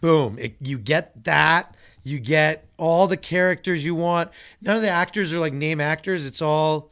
[0.00, 4.88] boom it, you get that you get all the characters you want none of the
[4.88, 6.90] actors are like name actors it's all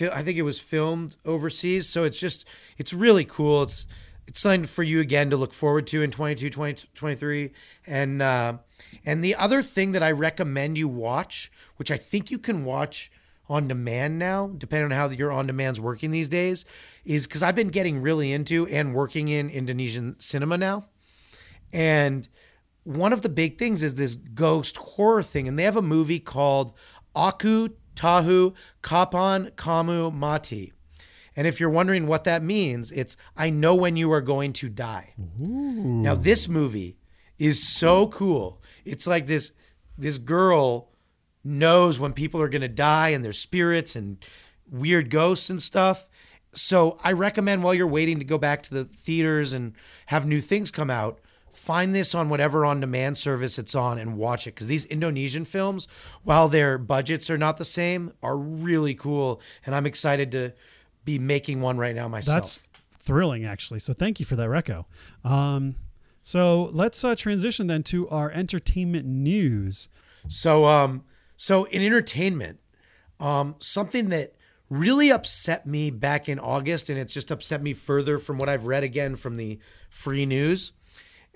[0.00, 2.46] fil- i think it was filmed overseas so it's just
[2.78, 3.62] it's really cool.
[3.62, 3.86] It's
[4.26, 7.52] it's something for you again to look forward to in 22 20, 23
[7.86, 8.54] and uh
[9.04, 13.10] and the other thing that i recommend you watch which i think you can watch
[13.48, 16.64] on demand now depending on how your on demand's working these days
[17.04, 20.84] is because i've been getting really into and working in indonesian cinema now.
[21.72, 22.28] And
[22.84, 26.18] one of the big things is this ghost horror thing, and they have a movie
[26.18, 26.72] called
[27.14, 27.68] Aku
[28.00, 30.72] Tahu Kapan Kamu Mati.
[31.36, 34.68] And if you're wondering what that means, it's I know when you are going to
[34.70, 35.14] die.
[35.38, 36.96] Now this movie
[37.38, 38.62] is so cool.
[38.84, 39.52] It's like this
[39.98, 40.88] this girl
[41.44, 44.16] knows when people are going to die and their spirits and
[44.70, 46.08] weird ghosts and stuff.
[46.54, 49.74] So I recommend while you're waiting to go back to the theaters and
[50.06, 51.20] have new things come out,
[51.52, 55.44] find this on whatever on demand service it's on and watch it because these Indonesian
[55.44, 55.88] films,
[56.22, 60.52] while their budgets are not the same, are really cool and I'm excited to
[61.04, 62.36] be making one right now myself.
[62.36, 62.60] That's
[62.92, 63.80] thrilling, actually.
[63.80, 64.84] So thank you for that, Reco.
[65.24, 65.76] Um,
[66.22, 69.88] so let's uh, transition then to our entertainment news.
[70.28, 71.04] So, um,
[71.36, 72.60] so in entertainment,
[73.18, 74.34] um, something that
[74.68, 78.66] really upset me back in August, and it's just upset me further from what I've
[78.66, 79.58] read again from the
[79.88, 80.72] free news,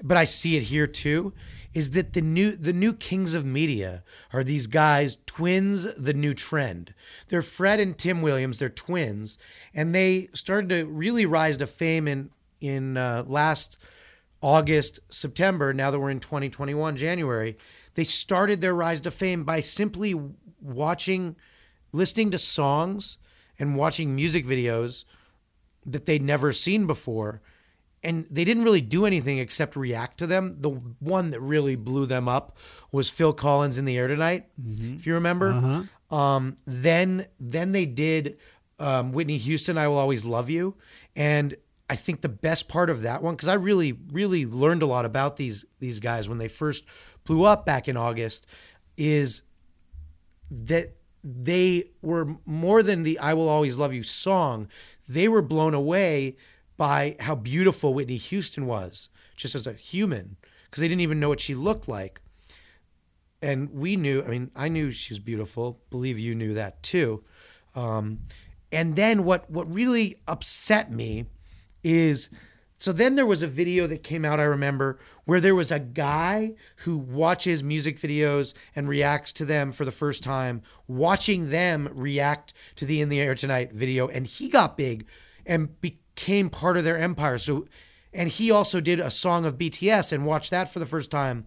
[0.05, 1.33] but I see it here too,
[1.73, 6.35] is that the new the new kings of media are these guys, twins, the new
[6.35, 6.95] trend.
[7.29, 8.59] They're Fred and Tim Williams.
[8.59, 9.39] They're twins,
[9.75, 13.79] and they started to really rise to fame in in uh, last
[14.45, 17.57] August, September, now that we're in 2021, January,
[17.95, 20.15] they started their rise to fame by simply
[20.61, 21.35] watching,
[21.93, 23.17] listening to songs
[23.59, 25.05] and watching music videos
[25.87, 27.41] that they'd never seen before.
[28.05, 30.57] And they didn't really do anything except react to them.
[30.61, 30.69] The
[31.01, 32.59] one that really blew them up
[32.93, 34.45] was Phil Collins in the air tonight,
[34.97, 35.87] if you remember.
[36.11, 38.37] Um, then then they did
[38.79, 40.75] um, Whitney Houston, I Will Always Love You.
[41.17, 41.55] And
[41.89, 45.05] I think the best part of that one, because I really, really learned a lot
[45.05, 46.85] about these these guys when they first
[47.25, 48.47] blew up back in August,
[48.97, 49.43] is
[50.51, 54.69] that they were more than the I Will Always Love You song.
[55.09, 56.37] They were blown away
[56.77, 61.29] by how beautiful Whitney Houston was, just as a human, because they didn't even know
[61.29, 62.21] what she looked like.
[63.41, 65.81] And we knew, I mean, I knew she was beautiful.
[65.91, 67.23] Believe you knew that too.
[67.75, 68.21] Um,
[68.75, 71.27] and then what what really upset me
[71.83, 72.29] is
[72.77, 75.79] so then there was a video that came out I remember where there was a
[75.79, 81.89] guy who watches music videos and reacts to them for the first time watching them
[81.93, 85.07] react to the in the air tonight video and he got big
[85.47, 85.81] and
[86.15, 87.39] became part of their empire.
[87.39, 87.67] So
[88.13, 91.47] and he also did a song of BTS and watched that for the first time.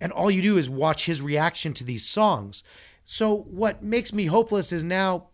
[0.00, 2.62] And all you do is watch his reaction to these songs.
[3.04, 5.28] So what makes me hopeless is now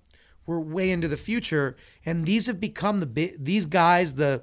[0.47, 4.43] we're way into the future and these have become the these guys the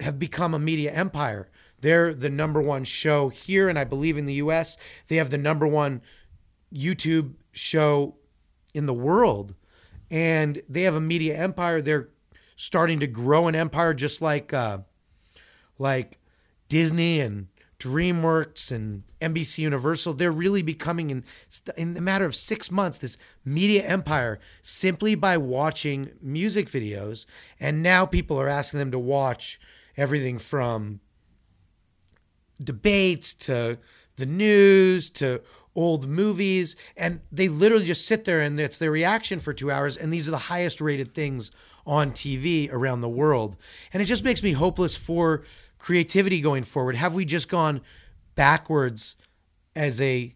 [0.00, 1.50] have become a media empire.
[1.80, 4.76] They're the number one show here and i believe in the us
[5.06, 6.02] they have the number one
[6.74, 8.16] youtube show
[8.74, 9.54] in the world.
[10.10, 11.82] And they have a media empire.
[11.82, 12.08] They're
[12.60, 14.78] starting to grow an empire just like uh
[15.78, 16.18] like
[16.68, 17.46] disney and
[17.78, 21.24] DreamWorks and NBC Universal, they're really becoming in
[21.76, 27.24] in a matter of 6 months this media empire simply by watching music videos.
[27.60, 29.60] And now people are asking them to watch
[29.96, 30.98] everything from
[32.60, 33.78] debates to
[34.16, 35.40] the news to
[35.76, 36.74] old movies.
[36.96, 39.96] And they literally just sit there and it's their reaction for 2 hours.
[39.96, 41.52] And these are the highest rated things
[41.88, 43.56] on TV around the world
[43.92, 45.42] and it just makes me hopeless for
[45.78, 46.94] creativity going forward?
[46.94, 47.80] Have we just gone
[48.36, 49.16] backwards
[49.74, 50.34] as a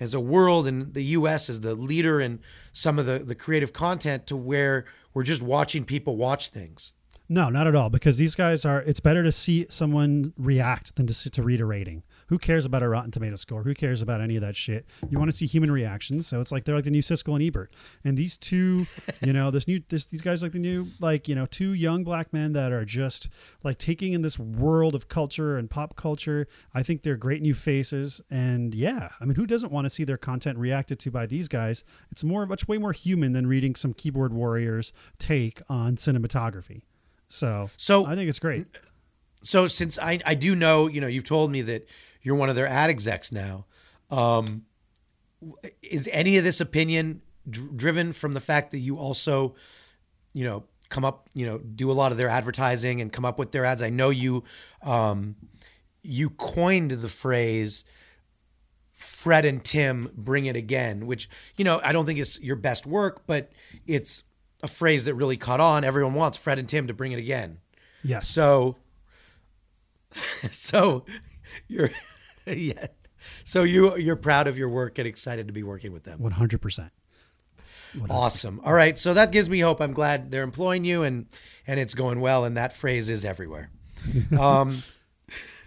[0.00, 2.40] as a world and the US as the leader in
[2.72, 6.92] some of the, the creative content to where we're just watching people watch things?
[7.28, 7.88] No, not at all.
[7.88, 8.82] Because these guys are.
[8.82, 12.02] It's better to see someone react than to to read a rating.
[12.28, 13.62] Who cares about a Rotten Tomato score?
[13.62, 14.86] Who cares about any of that shit?
[15.10, 16.26] You want to see human reactions.
[16.26, 17.70] So it's like they're like the new Siskel and Ebert.
[18.04, 18.86] And these two,
[19.22, 22.04] you know, this new this these guys like the new like you know two young
[22.04, 23.28] black men that are just
[23.62, 26.46] like taking in this world of culture and pop culture.
[26.74, 28.20] I think they're great new faces.
[28.30, 31.48] And yeah, I mean, who doesn't want to see their content reacted to by these
[31.48, 31.84] guys?
[32.10, 36.82] It's more much way more human than reading some keyboard warriors take on cinematography.
[37.28, 38.66] So, So- I think it's great.
[39.44, 41.88] So since I, I do know, you know, you've told me that
[42.22, 43.66] you're one of their ad execs now.
[44.10, 44.64] Um,
[45.82, 49.54] is any of this opinion dr- driven from the fact that you also,
[50.32, 53.38] you know, come up, you know, do a lot of their advertising and come up
[53.38, 53.82] with their ads?
[53.82, 54.44] I know you,
[54.82, 55.36] um,
[56.02, 57.84] you coined the phrase
[58.92, 62.86] Fred and Tim bring it again, which, you know, I don't think is your best
[62.86, 63.50] work, but
[63.86, 64.22] it's
[64.62, 65.82] a phrase that really caught on.
[65.82, 67.58] Everyone wants Fred and Tim to bring it again.
[68.04, 68.28] Yes.
[68.28, 68.76] So,
[70.50, 71.04] so
[71.66, 71.90] you're,
[72.56, 72.86] yeah.
[73.44, 76.18] So you you're proud of your work and excited to be working with them.
[76.18, 76.90] 100%.
[78.08, 78.60] Awesome.
[78.64, 78.98] All right.
[78.98, 79.80] So that gives me hope.
[79.80, 81.26] I'm glad they're employing you and
[81.66, 82.44] and it's going well.
[82.44, 83.70] And that phrase is everywhere.
[84.38, 84.82] um,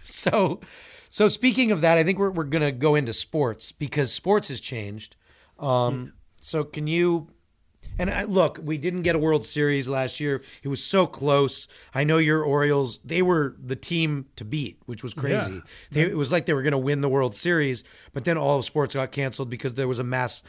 [0.02, 0.60] so
[1.08, 4.60] So speaking of that, I think we're we're gonna go into sports because sports has
[4.60, 5.16] changed.
[5.58, 6.12] Um,
[6.42, 7.28] so can you?
[7.98, 10.42] And I, look, we didn't get a World Series last year.
[10.62, 11.66] It was so close.
[11.94, 15.54] I know your Orioles; they were the team to beat, which was crazy.
[15.54, 15.60] Yeah.
[15.90, 18.58] They, it was like they were going to win the World Series, but then all
[18.58, 20.42] of sports got canceled because there was a mass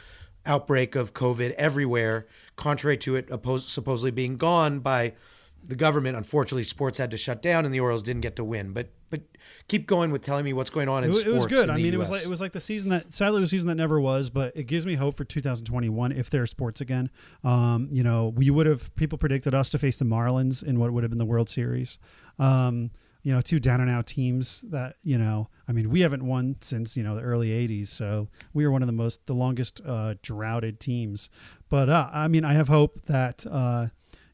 [0.46, 2.26] outbreak of COVID everywhere.
[2.56, 5.14] Contrary to it oppos- supposedly being gone by
[5.62, 8.72] the government, unfortunately, sports had to shut down, and the Orioles didn't get to win.
[8.72, 9.20] But but
[9.68, 11.28] keep going with telling me what's going on in It, sports.
[11.28, 11.70] it was good.
[11.70, 13.56] I mean, it was like it was like the season that sadly it was a
[13.56, 17.10] season that never was, but it gives me hope for 2021 if there's sports again.
[17.44, 20.92] Um, you know, we would have people predicted us to face the Marlins in what
[20.92, 21.98] would have been the World Series.
[22.38, 22.90] Um,
[23.22, 25.48] you know, two down and out teams that you know.
[25.66, 28.80] I mean, we haven't won since you know the early '80s, so we are one
[28.82, 31.28] of the most the longest uh, droughted teams.
[31.68, 33.44] But uh, I mean, I have hope that.
[33.50, 33.88] Uh,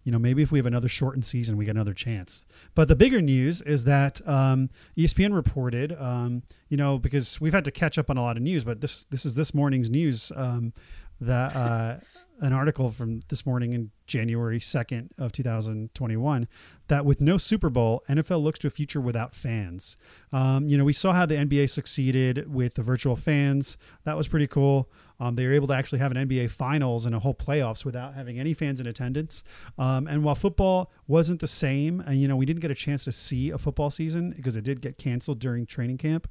[0.05, 2.45] you know, maybe if we have another shortened season, we get another chance.
[2.75, 7.65] But the bigger news is that um, ESPN reported, um, you know, because we've had
[7.65, 10.31] to catch up on a lot of news, but this this is this morning's news
[10.37, 10.75] um,
[11.21, 11.97] that uh,
[12.41, 16.49] an article from this morning in January second of 2021
[16.89, 19.97] that with no Super Bowl, NFL looks to a future without fans.
[20.33, 23.77] Um, you know, we saw how the NBA succeeded with the virtual fans.
[24.05, 24.91] That was pretty cool.
[25.21, 28.15] Um, they were able to actually have an NBA finals and a whole playoffs without
[28.15, 29.45] having any fans in attendance.
[29.79, 33.05] Um, and while football wasn't the same, and you know we didn't get a chance
[33.05, 36.29] to see a football season because it did get canceled during training camp.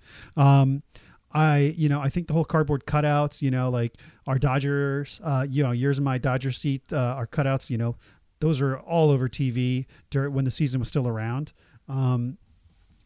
[1.33, 3.95] I, you know, I think the whole cardboard cutouts, you know, like
[4.27, 7.95] our Dodgers, uh, you know, years in my Dodger seat, uh, our cutouts, you know,
[8.39, 11.53] those are all over TV during when the season was still around.
[11.89, 12.37] Um,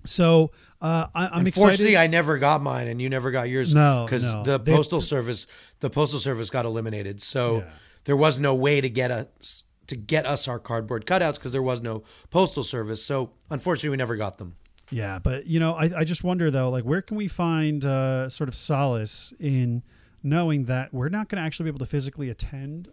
[0.06, 0.52] so
[0.82, 1.98] uh, I, I'm Unfortunately, excited.
[1.98, 3.74] I never got mine, and you never got yours.
[3.74, 4.44] No, because no.
[4.44, 5.48] the They- postal service,
[5.80, 7.22] the postal service got eliminated.
[7.22, 7.70] So Yeah.
[8.06, 11.62] there was no way to get us to get us our cardboard cutouts because there
[11.64, 13.04] was no postal service.
[13.06, 14.56] So unfortunately, we never got them.
[14.90, 18.30] Yeah, but you know, I, I just wonder though, like where can we find uh,
[18.30, 19.84] sort of solace in
[20.24, 22.90] knowing that we're not going to actually be able to physically attend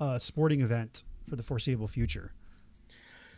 [0.00, 2.32] a sporting event for the foreseeable future?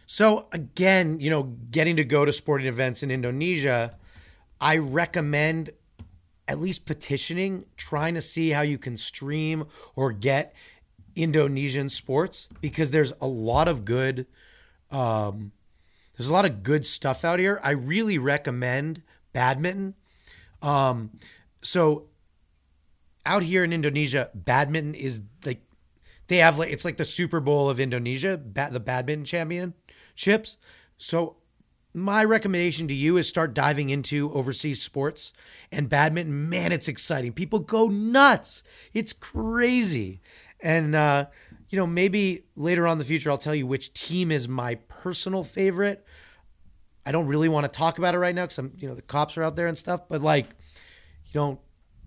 [0.07, 3.97] So again, you know, getting to go to sporting events in Indonesia,
[4.61, 5.71] I recommend
[6.49, 9.65] at least petitioning, trying to see how you can stream
[9.97, 10.55] or get
[11.17, 14.27] Indonesian sports because there's a lot of good
[14.91, 15.51] um
[16.17, 17.61] there's a lot of good stuff out here.
[17.63, 19.03] I really recommend
[19.33, 19.95] badminton.
[20.63, 21.19] Um
[21.63, 22.07] so
[23.25, 25.63] out here in Indonesia, badminton is like
[26.29, 30.57] they have like it's like the Super Bowl of Indonesia, ba- the badminton championships.
[30.97, 31.37] So
[31.97, 35.33] my recommendation to you is start diving into overseas sports
[35.73, 36.49] and badminton.
[36.49, 37.33] Man, it's exciting.
[37.33, 38.63] People go nuts.
[38.93, 40.21] It's crazy.
[40.61, 41.27] And uh,
[41.69, 44.77] you know, maybe later on in the future I'll tell you which team is my
[44.89, 46.05] personal favorite.
[47.05, 49.03] I don't really want to talk about it right now because I'm, you know, the
[49.03, 50.09] cops are out there and stuff.
[50.09, 50.47] But like,
[51.27, 51.61] you don't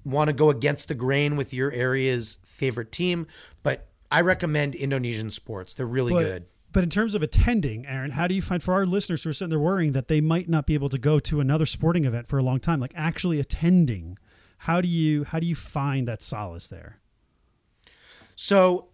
[0.04, 3.28] want to go against the grain with your area's favorite team.
[3.64, 5.74] But I recommend Indonesian sports.
[5.74, 6.46] They're really but, good.
[6.72, 9.34] But in terms of attending, Aaron, how do you find for our listeners who are
[9.34, 12.28] sitting there worrying that they might not be able to go to another sporting event
[12.28, 14.18] for a long time, like actually attending?
[14.60, 17.00] How do you how do you find that solace there?
[18.36, 18.90] So,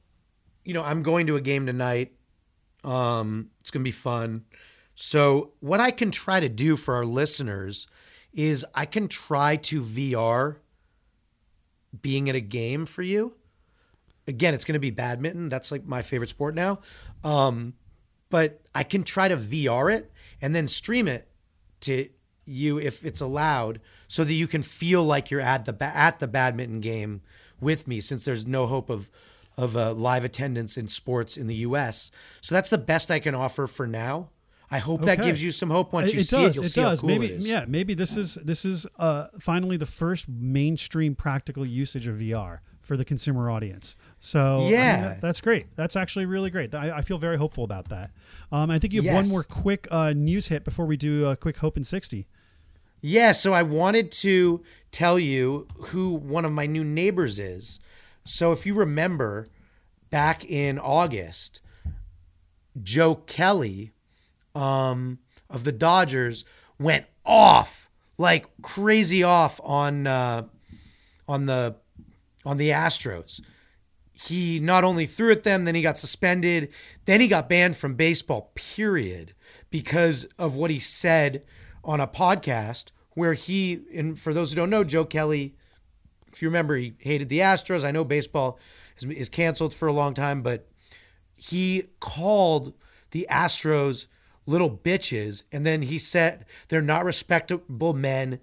[0.65, 2.11] you know, I'm going to a game tonight.
[2.83, 4.45] Um, it's gonna be fun.
[4.95, 7.87] So, what I can try to do for our listeners
[8.33, 10.57] is I can try to VR
[12.01, 13.33] being at a game for you.
[14.27, 15.49] Again, it's gonna be badminton.
[15.49, 16.79] That's like my favorite sport now.
[17.23, 17.73] Um,
[18.29, 20.11] but I can try to VR it
[20.41, 21.29] and then stream it
[21.81, 22.09] to
[22.45, 26.19] you if it's allowed, so that you can feel like you're at the ba- at
[26.19, 27.21] the badminton game
[27.59, 29.09] with me, since there's no hope of
[29.57, 32.11] of uh, live attendance in sports in the U.S.
[32.41, 34.29] So that's the best I can offer for now.
[34.71, 36.49] I hope that gives you some hope once it, you it see does.
[36.49, 36.55] it.
[36.55, 37.01] You'll it see does.
[37.01, 37.47] cool maybe it is.
[37.49, 37.65] yeah.
[37.67, 42.97] Maybe this is this is uh, finally the first mainstream practical usage of VR for
[42.97, 43.95] the consumer audience.
[44.19, 45.01] So I mean, Yeah.
[45.01, 45.67] that- that's great.
[45.75, 46.73] That's actually really great.
[46.73, 48.11] I, I feel very hopeful about that.
[48.51, 51.35] Um, I think you have one more quick uh, news hit before we do a
[51.35, 52.27] quick hope in sixty.
[53.01, 57.79] Yeah, so I wanted to tell you who one of my new neighbors is.
[58.25, 59.47] So if you remember
[60.09, 61.61] back in August,
[62.81, 63.91] Joe Kelly
[64.53, 65.19] um,
[65.49, 66.43] of the Dodgers
[66.79, 70.43] went off like crazy off on uh,
[71.27, 71.75] on the
[72.45, 73.41] on the Astros.
[74.13, 76.69] He not only threw at them, then he got suspended,
[77.05, 78.51] then he got banned from baseball.
[78.55, 79.33] Period,
[79.69, 81.43] because of what he said
[81.83, 85.55] on a podcast where he and for those who don't know, Joe Kelly
[86.35, 87.83] if you remember, he hated the Astros.
[87.83, 88.59] I know baseball
[88.97, 90.67] is, is canceled for a long time, but
[91.33, 92.73] he called
[93.11, 94.07] the Astros
[94.45, 98.39] little bitches, and then he said they're not respectable men.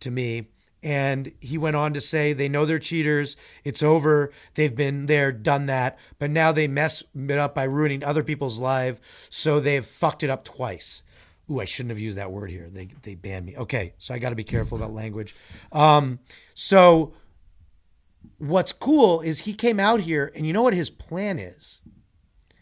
[0.00, 0.48] to me.
[0.82, 3.36] And he went on to say they know they're cheaters.
[3.64, 4.30] It's over.
[4.54, 5.98] They've been there, done that.
[6.18, 9.00] But now they mess it up by ruining other people's lives.
[9.28, 11.02] So they've fucked it up twice.
[11.50, 12.68] Ooh, I shouldn't have used that word here.
[12.70, 13.56] They they banned me.
[13.56, 15.34] Okay, so I got to be careful about language.
[15.72, 16.18] Um,
[16.54, 17.14] so
[18.38, 21.80] what's cool is he came out here, and you know what his plan is.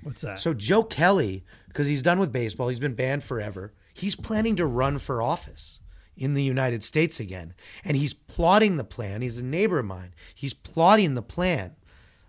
[0.02, 0.40] What's that?
[0.40, 3.72] So Joe Kelly, because he's done with baseball, he's been banned forever.
[3.92, 5.80] He's planning to run for office
[6.16, 7.54] in the United States again,
[7.84, 9.22] and he's plotting the plan.
[9.22, 10.14] He's a neighbor of mine.
[10.34, 11.74] He's plotting the plan,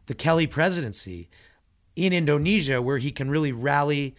[0.07, 1.29] the Kelly presidency
[1.95, 4.15] in Indonesia, where he can really rally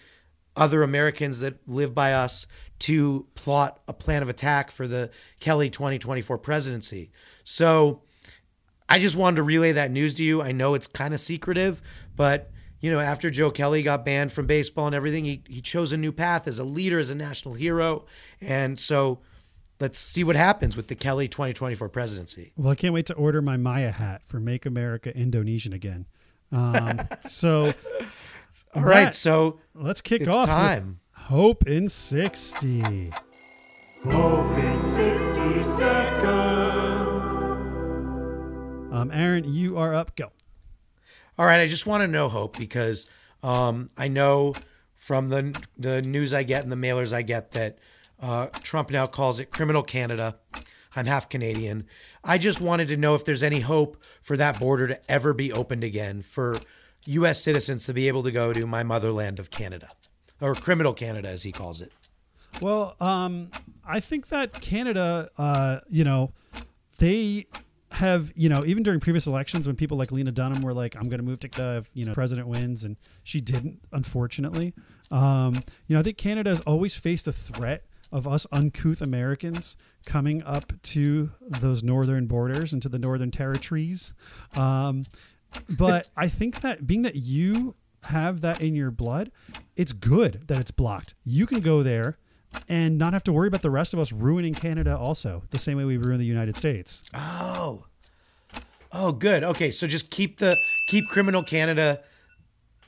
[0.57, 2.47] other Americans that live by us
[2.79, 5.11] to plot a plan of attack for the
[5.41, 7.11] Kelly 2024 presidency.
[7.45, 8.03] So
[8.89, 10.43] I just wanted to relay that news to you.
[10.43, 11.83] I know it's kind of secretive,
[12.15, 15.93] but you know, after Joe Kelly got banned from baseball and everything, he, he chose
[15.93, 18.05] a new path as a leader, as a national hero.
[18.41, 19.21] And so
[19.81, 22.53] let's see what happens with the Kelly 2024 presidency.
[22.57, 26.07] Well, I can't wait to order my Maya hat for Make America Indonesian again.
[26.53, 27.75] Um, so,
[28.75, 30.43] All right, so let's kick it's off.
[30.43, 31.01] with time.
[31.13, 33.11] Hope in 60.
[34.05, 36.46] Hope in 60 seconds.
[38.97, 40.17] Um, Aaron, you are up.
[40.17, 40.33] Go.
[41.39, 43.07] All right, I just want to know Hope because
[43.43, 44.55] um, I know
[44.95, 47.79] from the the news I get and the mailers I get that
[48.23, 50.37] uh, Trump now calls it criminal Canada.
[50.97, 51.87] I'm half Canadian.
[52.25, 55.53] I just wanted to know if there's any hope for that border to ever be
[55.53, 56.57] opened again for
[57.05, 57.43] U.S.
[57.43, 59.91] citizens to be able to go to my motherland of Canada,
[60.41, 61.93] or criminal Canada as he calls it.
[62.63, 63.51] Well, um,
[63.87, 66.33] I think that Canada, uh, you know,
[66.97, 67.47] they
[67.93, 71.09] have, you know, even during previous elections when people like Lena Dunham were like, I'm
[71.09, 74.75] going to move to Canada if, you know, president wins, and she didn't, unfortunately.
[75.11, 75.55] Um,
[75.87, 80.43] you know, I think Canada has always faced the threat of us uncouth Americans coming
[80.43, 84.15] up to those northern borders and to the northern territories.
[84.57, 85.07] Um,
[85.69, 87.75] but I think that being that you
[88.05, 89.31] have that in your blood,
[89.75, 91.15] it's good that it's blocked.
[91.25, 92.19] You can go there
[92.69, 95.79] and not have to worry about the rest of us ruining Canada also, the same
[95.79, 97.03] way we ruin the United States.
[97.15, 97.85] Oh,
[98.93, 99.45] oh, good.
[99.45, 102.01] Okay, so just keep the keep criminal Canada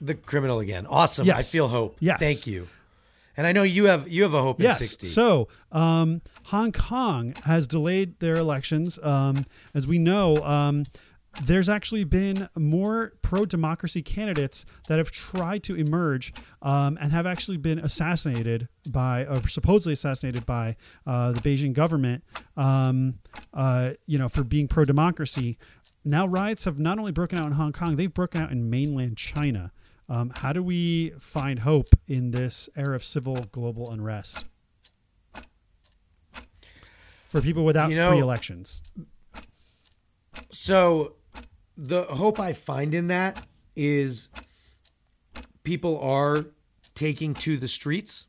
[0.00, 0.86] the criminal again.
[0.86, 1.30] Awesome.
[1.30, 1.96] I feel hope.
[2.00, 2.18] Yes.
[2.18, 2.68] Thank you.
[3.36, 5.06] And I know you have you have a hope in 60.
[5.06, 8.98] So, um, Hong Kong has delayed their elections.
[9.00, 10.86] Um, as we know, um,
[11.44, 16.32] there's actually been more pro democracy candidates that have tried to emerge
[16.62, 20.76] um, and have actually been assassinated by, or supposedly assassinated by,
[21.06, 22.24] uh, the Beijing government,
[22.56, 23.18] um,
[23.54, 25.58] uh, you know, for being pro democracy.
[26.04, 29.16] Now, riots have not only broken out in Hong Kong, they've broken out in mainland
[29.16, 29.72] China.
[30.08, 34.46] Um, how do we find hope in this era of civil global unrest
[37.26, 38.82] for people without You know- free elections?
[40.50, 41.16] So
[41.78, 44.28] the hope I find in that is
[45.62, 46.46] people are
[46.96, 48.26] taking to the streets.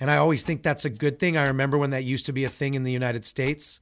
[0.00, 1.36] And I always think that's a good thing.
[1.36, 3.80] I remember when that used to be a thing in the United States.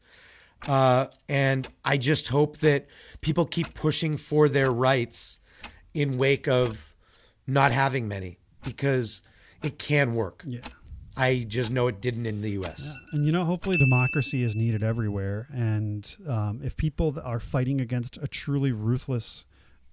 [0.67, 2.87] Uh, and I just hope that
[3.21, 5.39] people keep pushing for their rights
[5.95, 6.95] in wake of
[7.47, 9.23] not having many because
[9.63, 10.43] it can work.
[10.45, 10.61] Yeah.
[11.17, 12.93] I just know it didn't in the US.
[13.13, 15.49] And you know, hopefully, democracy is needed everywhere.
[15.53, 19.47] And um, if people are fighting against a truly ruthless,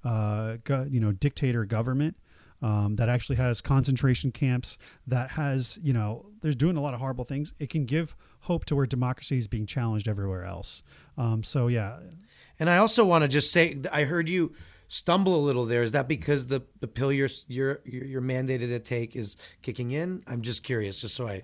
[0.04, 2.18] uh, go, you know, dictator government
[2.62, 7.00] um, that actually has concentration camps, that has, you know, they're doing a lot of
[7.00, 10.84] horrible things, it can give hope to where democracy is being challenged everywhere else.
[11.18, 12.00] Um, so yeah,
[12.60, 14.54] And I also want to just say, I heard you
[14.88, 15.84] stumble a little there.
[15.84, 20.24] Is that because the, the pill you're, you're you're mandated to take is kicking in?
[20.28, 21.44] I'm just curious, just so I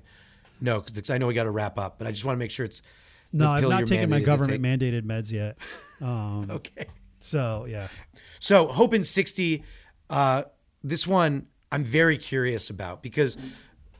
[0.61, 2.51] know, because I know we got to wrap up, but I just want to make
[2.51, 2.81] sure it's
[3.31, 5.57] no, I've not taken my government mandated meds yet.
[6.01, 6.85] Um, Okay.
[7.19, 7.89] So yeah,
[8.39, 9.65] So Hope in 60,
[10.09, 10.43] uh,
[10.81, 13.37] this one I'm very curious about because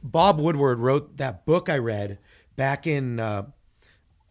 [0.02, 2.18] Bob Woodward wrote that book I read
[2.56, 3.42] back in uh,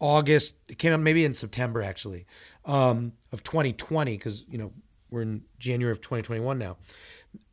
[0.00, 0.56] August.
[0.68, 2.26] It came out maybe in September actually
[2.64, 4.72] um, of 2020 because you know
[5.10, 6.76] we're in January of 2021 now.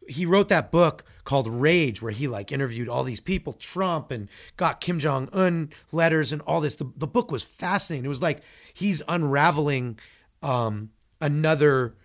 [0.08, 4.30] He wrote that book called Rage, where he like interviewed all these people, Trump, and
[4.56, 6.76] got Kim Jong Un letters and all this.
[6.76, 8.06] The, the book was fascinating.
[8.06, 8.42] It was like
[8.74, 10.00] he's unraveling
[10.42, 11.96] um, another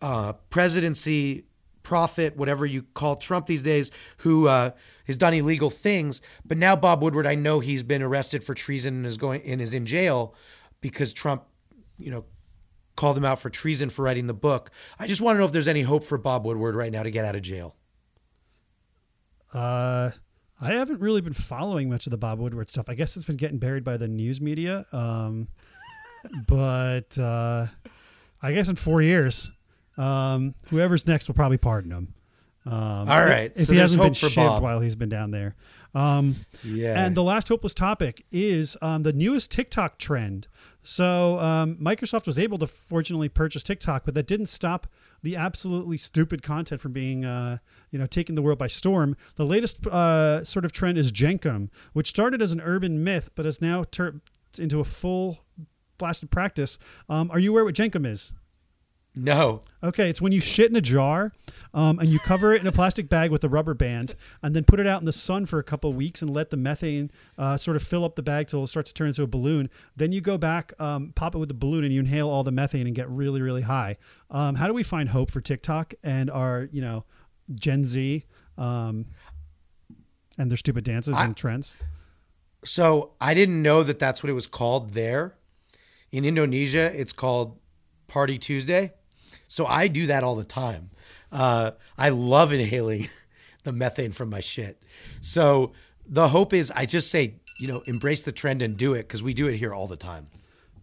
[0.00, 1.44] uh, presidency
[1.82, 4.70] prophet, whatever you call Trump these days, who uh,
[5.06, 6.22] has done illegal things.
[6.44, 9.60] But now Bob Woodward, I know he's been arrested for treason and is going and
[9.60, 10.34] is in jail
[10.80, 11.44] because Trump,
[11.98, 12.24] you know,
[13.00, 14.70] called him out for treason for writing the book.
[14.98, 17.10] I just want to know if there's any hope for Bob Woodward right now to
[17.10, 17.74] get out of jail.
[19.52, 20.10] uh,
[20.62, 22.90] I haven't really been following much of the Bob Woodward stuff.
[22.90, 24.84] I guess it's been getting buried by the news media.
[24.92, 25.48] Um,
[26.46, 27.66] but uh,
[28.42, 29.50] I guess in four years,
[29.96, 32.14] um, whoever's next will probably pardon him.
[32.66, 34.62] Um, All right, If so he hasn't been shivved Bob.
[34.62, 35.56] while he's been down there.
[35.94, 37.04] Um, Yeah.
[37.04, 40.46] and the last hopeless topic is um, the newest TikTok trend.
[40.82, 44.86] So um, Microsoft was able to fortunately purchase TikTok, but that didn't stop
[45.22, 47.58] the absolutely stupid content from being, uh,
[47.90, 49.16] you know, taking the world by storm.
[49.36, 53.44] The latest uh, sort of trend is Jenkem, which started as an urban myth, but
[53.44, 54.22] has now turned
[54.58, 55.40] into a full
[55.98, 56.78] blasted practice.
[57.08, 58.32] Um, are you aware what Jenkem is?
[59.14, 59.60] No.
[59.82, 61.32] Okay, it's when you shit in a jar
[61.74, 64.64] um, and you cover it in a plastic bag with a rubber band and then
[64.64, 67.10] put it out in the sun for a couple of weeks and let the methane
[67.36, 69.68] uh, sort of fill up the bag till it starts to turn into a balloon.
[69.96, 72.52] Then you go back, um, pop it with the balloon, and you inhale all the
[72.52, 73.96] methane and get really, really high.
[74.30, 77.04] Um, how do we find hope for TikTok and our, you know,
[77.54, 78.24] Gen Z
[78.58, 79.06] um,
[80.38, 81.74] and their stupid dances I- and trends?
[82.64, 85.36] So I didn't know that that's what it was called there.
[86.12, 87.58] In Indonesia, it's called
[88.06, 88.92] Party Tuesday.
[89.50, 90.90] So I do that all the time.
[91.32, 93.08] Uh, I love inhaling
[93.64, 94.80] the methane from my shit.
[95.20, 95.72] So
[96.06, 99.24] the hope is I just say, you know, embrace the trend and do it because
[99.24, 100.28] we do it here all the time.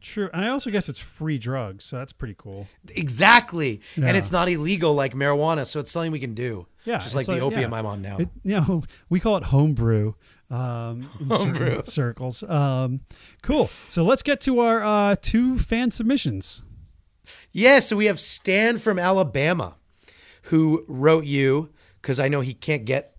[0.01, 0.29] True.
[0.33, 2.67] And I also guess it's free drugs, so that's pretty cool.
[2.89, 3.79] Exactly.
[3.95, 4.07] Yeah.
[4.07, 5.65] And it's not illegal like marijuana.
[5.65, 6.67] So it's something we can do.
[6.83, 7.77] Yeah, Just like it's the like- opium yeah.
[7.79, 8.17] I'm on now.
[8.17, 10.13] It, you know, we call it homebrew
[10.51, 11.67] um, in Homebrew.
[11.67, 12.43] certain circles.
[12.43, 12.99] Um,
[13.41, 13.69] cool.
[13.87, 16.63] So let's get to our uh, two fan submissions.
[17.51, 19.75] Yeah, so we have Stan from Alabama
[20.43, 21.69] who wrote you
[22.01, 23.15] because I know he can't get,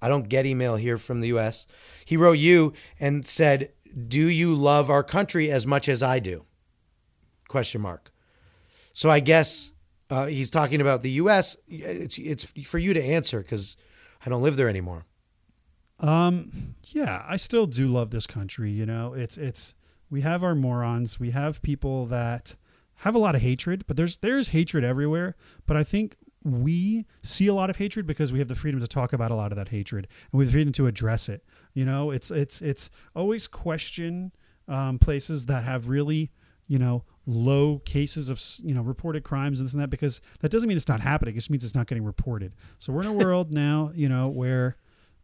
[0.00, 1.66] I don't get email here from the US.
[2.04, 3.72] He wrote you and said,
[4.06, 6.44] Do you love our country as much as I do?
[7.48, 8.12] Question mark.
[8.92, 9.72] So I guess
[10.10, 11.56] uh, he's talking about the US.
[11.68, 13.76] It's, it's for you to answer because
[14.24, 15.04] I don't live there anymore.
[16.00, 18.70] Um, yeah, I still do love this country.
[18.70, 19.74] You know, it's it's
[20.10, 21.20] we have our morons.
[21.20, 22.56] We have people that
[22.98, 25.36] have a lot of hatred, but there's there's hatred everywhere.
[25.66, 28.86] But I think we see a lot of hatred because we have the freedom to
[28.86, 31.44] talk about a lot of that hatred and we have the freedom to address it.
[31.72, 34.32] You know, it's it's it's always question
[34.68, 36.30] um, places that have really
[36.66, 40.50] you know low cases of you know reported crimes and this and that because that
[40.50, 41.34] doesn't mean it's not happening.
[41.34, 42.54] It just means it's not getting reported.
[42.78, 44.76] So we're in a world now, you know, where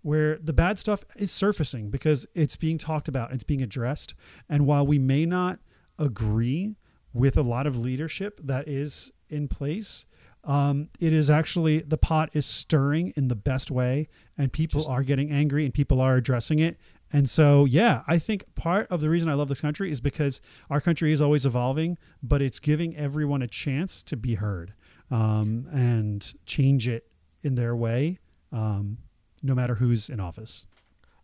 [0.02, 4.14] where the bad stuff is surfacing because it's being talked about, it's being addressed.
[4.48, 5.58] And while we may not
[5.98, 6.76] agree
[7.12, 10.06] with a lot of leadership that is in place,
[10.44, 14.08] um, it is actually the pot is stirring in the best way,
[14.38, 16.78] and people are getting angry and people are addressing it.
[17.12, 20.40] And so, yeah, I think part of the reason I love this country is because
[20.70, 24.74] our country is always evolving, but it's giving everyone a chance to be heard
[25.10, 27.06] um, and change it
[27.42, 28.20] in their way.
[28.52, 28.98] Um,
[29.42, 30.66] no matter who's in office.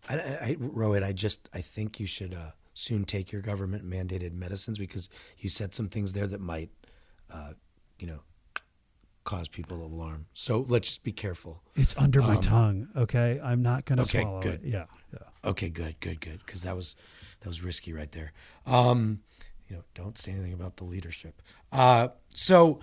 [0.08, 3.88] I, I, I Rohit, I just I think you should uh, soon take your government
[3.88, 5.08] mandated medicines because
[5.38, 6.68] you said some things there that might,
[7.32, 7.52] uh,
[7.98, 8.20] you know,
[9.24, 10.26] cause people alarm.
[10.34, 11.62] So let's just be careful.
[11.74, 12.88] It's under my tongue.
[12.94, 14.62] Okay, I'm not gonna okay, swallow good.
[14.62, 14.68] it.
[14.68, 15.18] Yeah, yeah.
[15.50, 16.40] Okay, good, good, good.
[16.44, 16.94] Because that was
[17.40, 18.32] that was risky right there.
[18.66, 19.20] Um,
[19.68, 21.42] you know, don't say anything about the leadership.
[21.72, 22.80] Uh, so.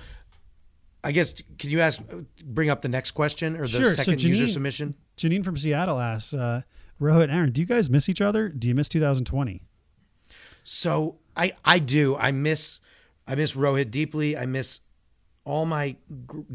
[1.05, 1.99] I guess can you ask
[2.45, 4.95] bring up the next question or the Sure, so second user Janine- submission?
[5.17, 6.61] Janine from Seattle asks, uh,
[7.01, 8.47] Rohit, Aaron, do you guys miss each other?
[8.47, 9.63] Do you miss 2020?
[10.63, 12.15] So I I do.
[12.15, 12.79] I miss
[13.27, 14.37] I miss Rohit deeply.
[14.37, 14.79] I miss
[15.45, 15.95] all my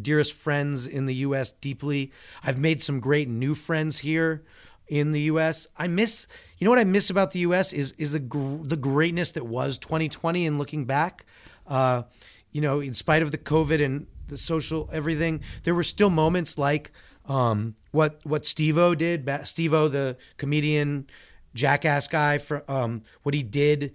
[0.01, 1.53] dearest friends in the U.S.
[1.53, 2.11] deeply.
[2.43, 4.45] I've made some great new friends here
[4.87, 5.67] in the U.S.
[5.77, 6.27] I miss.
[6.59, 7.73] You know what I miss about the U.S.
[7.73, 11.27] is is the gr- the greatness that was 2020 and looking back.
[11.67, 12.03] Uh,
[12.51, 16.57] you know, in spite of the COVID and the social everything, there were still moments
[16.57, 16.93] like
[17.27, 19.29] um, what what Steve-O did.
[19.45, 21.07] Steve-O, the comedian,
[21.55, 23.95] jackass guy, for um, what he did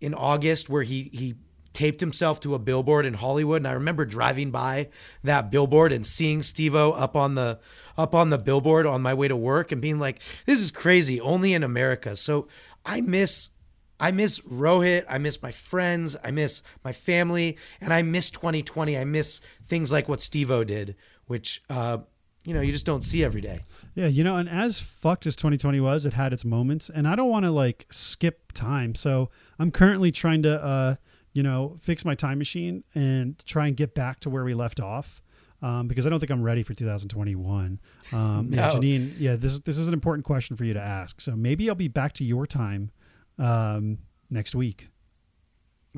[0.00, 1.34] in August, where he he
[1.72, 4.88] taped himself to a billboard in Hollywood, and I remember driving by
[5.22, 7.58] that billboard and seeing Steve-O up on the
[7.98, 11.20] up on the billboard on my way to work and being like, "This is crazy,
[11.20, 12.48] only in America." So
[12.84, 13.50] I miss
[13.98, 15.04] I miss Rohit.
[15.08, 16.16] I miss my friends.
[16.22, 18.96] I miss my family, and I miss 2020.
[18.96, 21.98] I miss things like what Steve-O did, which uh,
[22.46, 23.60] you know you just don't see every day.
[23.94, 27.16] Yeah, you know, and as fucked as 2020 was, it had its moments, and I
[27.16, 28.94] don't want to like skip time.
[28.94, 30.94] So I'm currently trying to, uh,
[31.32, 34.80] you know, fix my time machine and try and get back to where we left
[34.80, 35.20] off.
[35.62, 37.80] Um, because I don't think I'm ready for 2021.
[38.12, 41.20] Um, yeah, Janine, yeah, this this is an important question for you to ask.
[41.20, 42.90] So maybe I'll be back to your time
[43.38, 43.98] um,
[44.30, 44.88] next week.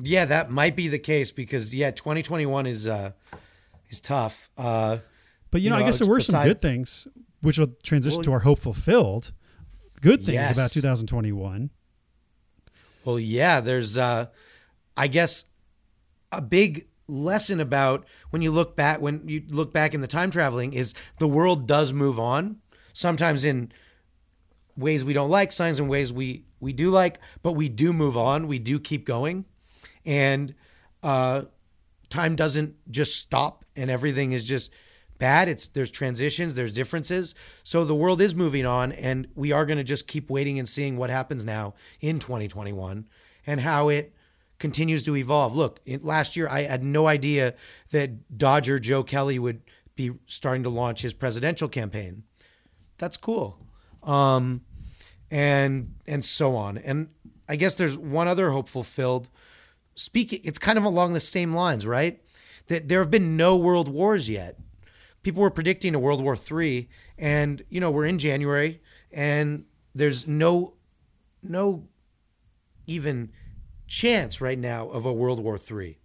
[0.01, 3.11] Yeah, that might be the case because yeah, 2021 is uh
[3.89, 4.49] is tough.
[4.57, 4.99] Uh,
[5.51, 7.07] But you, You know, know, I guess there were some good things.
[7.41, 9.31] which will transition Well- to our hope fulfilled.
[10.01, 10.51] Good things Yes.
[10.53, 11.69] about 2021.
[13.05, 14.27] Well, yeah, there's, uh,
[14.97, 15.45] I guess,
[16.31, 20.31] a big lesson about when you look back, when you look back in the time
[20.31, 22.57] traveling, is the world does move on,
[22.93, 23.71] sometimes in
[24.77, 28.17] ways we don't like, signs and ways we we do like, but we do move
[28.17, 29.45] on, we do keep going,
[30.05, 30.53] and
[31.03, 31.43] uh,
[32.09, 34.69] time doesn't just stop, and everything is just
[35.19, 35.47] bad.
[35.47, 37.35] It's there's transitions, there's differences.
[37.63, 40.67] So the world is moving on, and we are going to just keep waiting and
[40.67, 43.05] seeing what happens now in 2021
[43.45, 44.13] and how it
[44.57, 45.55] continues to evolve.
[45.55, 47.53] Look, in, last year I had no idea
[47.91, 49.61] that Dodger Joe Kelly would
[49.95, 52.23] be starting to launch his presidential campaign.
[52.97, 53.59] That's cool.
[54.03, 54.61] Um,
[55.29, 56.77] and and so on.
[56.77, 57.09] And
[57.47, 59.29] I guess there's one other hopeful filled
[59.95, 62.21] speaking it's kind of along the same lines, right?
[62.67, 64.57] That there have been no world wars yet.
[65.23, 70.27] People were predicting a World War III and you know, we're in January and there's
[70.27, 70.73] no
[71.43, 71.87] no
[72.87, 73.31] even
[73.87, 75.97] chance right now of a World War III.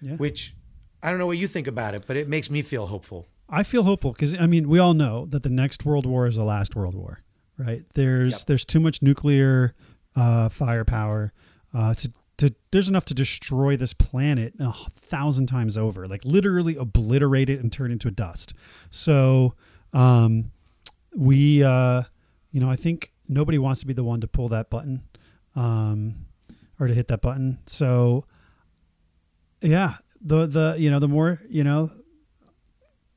[0.00, 0.16] Yeah.
[0.16, 0.54] Which
[1.02, 3.26] I don't know what you think about it, but it makes me feel hopeful.
[3.48, 6.36] I feel hopeful because I mean we all know that the next world war is
[6.36, 7.22] the last world war,
[7.58, 7.84] right?
[7.94, 8.46] There's Yep.
[8.46, 9.74] there's too much nuclear
[10.16, 11.32] uh, firepower
[11.72, 16.76] uh, to to there's enough to destroy this planet a thousand times over, like literally
[16.76, 18.54] obliterate it and turn it into dust.
[18.90, 19.54] So
[19.92, 20.50] um,
[21.14, 22.02] we uh,
[22.50, 25.02] you know I think nobody wants to be the one to pull that button
[25.54, 26.26] um,
[26.80, 27.58] or to hit that button.
[27.66, 28.24] So
[29.62, 31.90] yeah, the the you know the more you know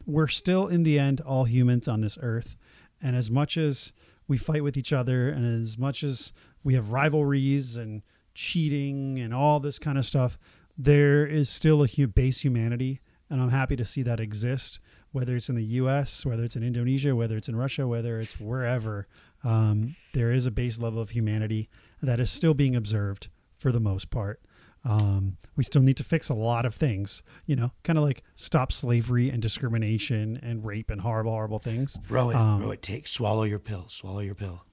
[0.06, 2.56] we're still in the end all humans on this earth
[3.02, 3.92] and as much as
[4.28, 6.32] we fight with each other and as much as
[6.64, 8.02] we have rivalries and
[8.38, 10.38] cheating and all this kind of stuff
[10.78, 14.80] there is still a hu- base humanity and i'm happy to see that exist
[15.12, 18.40] whether it's in the us whether it's in indonesia whether it's in russia whether it's
[18.40, 19.08] wherever
[19.44, 21.68] um, there is a base level of humanity
[22.02, 23.28] that is still being observed
[23.58, 24.40] for the most part
[24.86, 28.24] um, we still need to fix a lot of things, you know, kind of like
[28.36, 31.98] stop slavery and discrimination and rape and horrible, horrible things.
[32.08, 34.64] Rohit, Um, Rohit, take, swallow your pill, swallow your pill.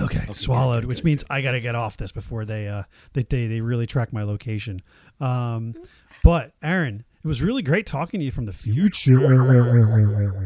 [0.00, 3.46] Okay, swallowed, which means I got to get off this before they uh they they,
[3.46, 4.82] they really track my location.
[5.20, 5.74] Um,
[6.22, 9.12] but Aaron, it was really great talking to you from the future.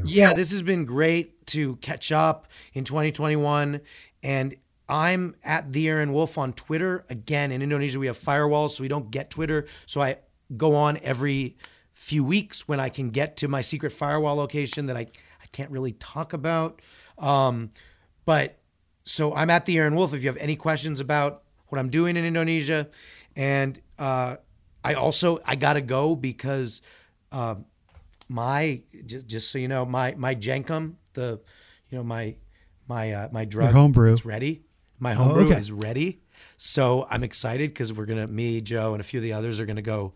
[0.05, 3.81] Yeah, this has been great to catch up in 2021.
[4.23, 4.57] And
[4.89, 7.05] I'm at the Aaron Wolf on Twitter.
[7.09, 9.67] Again, in Indonesia, we have firewalls, so we don't get Twitter.
[9.87, 10.19] So I
[10.57, 11.57] go on every
[11.95, 15.03] few weeks when I can get to my secret firewall location that I,
[15.43, 16.81] I can't really talk about.
[17.19, 17.71] Um,
[18.25, 18.59] but
[19.13, 20.15] so I'm at the Aaron Wolf.
[20.15, 22.89] If you have any questions about what I'm doing in Indonesia,
[23.37, 24.37] and uh,
[24.83, 26.81] I also I gotta go because
[27.31, 27.57] uh,
[28.31, 31.41] my just just so you know my my Jenkem the
[31.91, 32.37] you know my
[32.89, 34.15] my uh, my drug homebrew.
[34.15, 34.63] is ready.
[34.99, 35.59] My homebrew okay.
[35.59, 36.23] is ready.
[36.57, 39.67] So I'm excited because we're gonna me Joe and a few of the others are
[39.67, 40.15] gonna go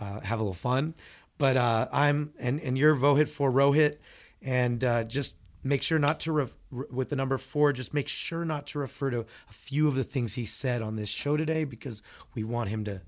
[0.00, 0.94] uh, have a little fun.
[1.36, 3.98] But uh, I'm and and you're Vohit for Rohit,
[4.40, 7.72] and uh, just make sure not to ref, r- with the number four.
[7.72, 10.96] Just make sure not to refer to a few of the things he said on
[10.96, 12.02] this show today because
[12.34, 13.00] we want him to,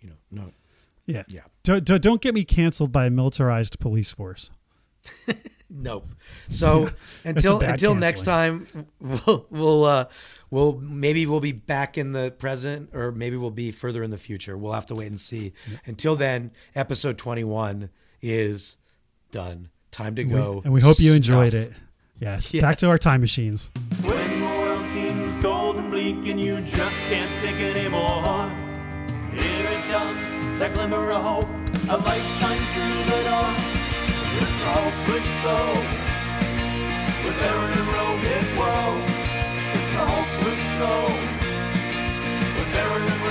[0.00, 0.52] you know, no.
[1.06, 1.42] Yeah, Yeah.
[1.64, 4.50] Don't, don't don't get me canceled by a militarized police force.
[5.70, 6.06] Nope.
[6.50, 6.90] So
[7.24, 8.66] until until next time,
[9.00, 10.04] we'll we'll uh,
[10.50, 14.18] we'll maybe we'll be back in the present, or maybe we'll be further in the
[14.18, 14.56] future.
[14.56, 15.52] We'll have to wait and see.
[15.84, 17.90] Until then, episode twenty one
[18.22, 18.76] is
[19.32, 19.70] done.
[19.90, 20.60] Time to go.
[20.64, 21.72] and we hope you enjoyed it.
[22.20, 22.54] Yes.
[22.54, 22.62] yes.
[22.62, 23.70] Back to our time machines.
[24.02, 28.50] When the world seems cold and bleak and you just can't take anymore,
[29.32, 31.48] here it comes, that glimmer of hope.
[31.90, 33.74] A light shines through the door.
[34.64, 35.76] Hopeless soul.
[37.22, 37.88] With Aaron and
[39.76, 41.12] It's hopeless soul.
[42.56, 43.24] With Aaron and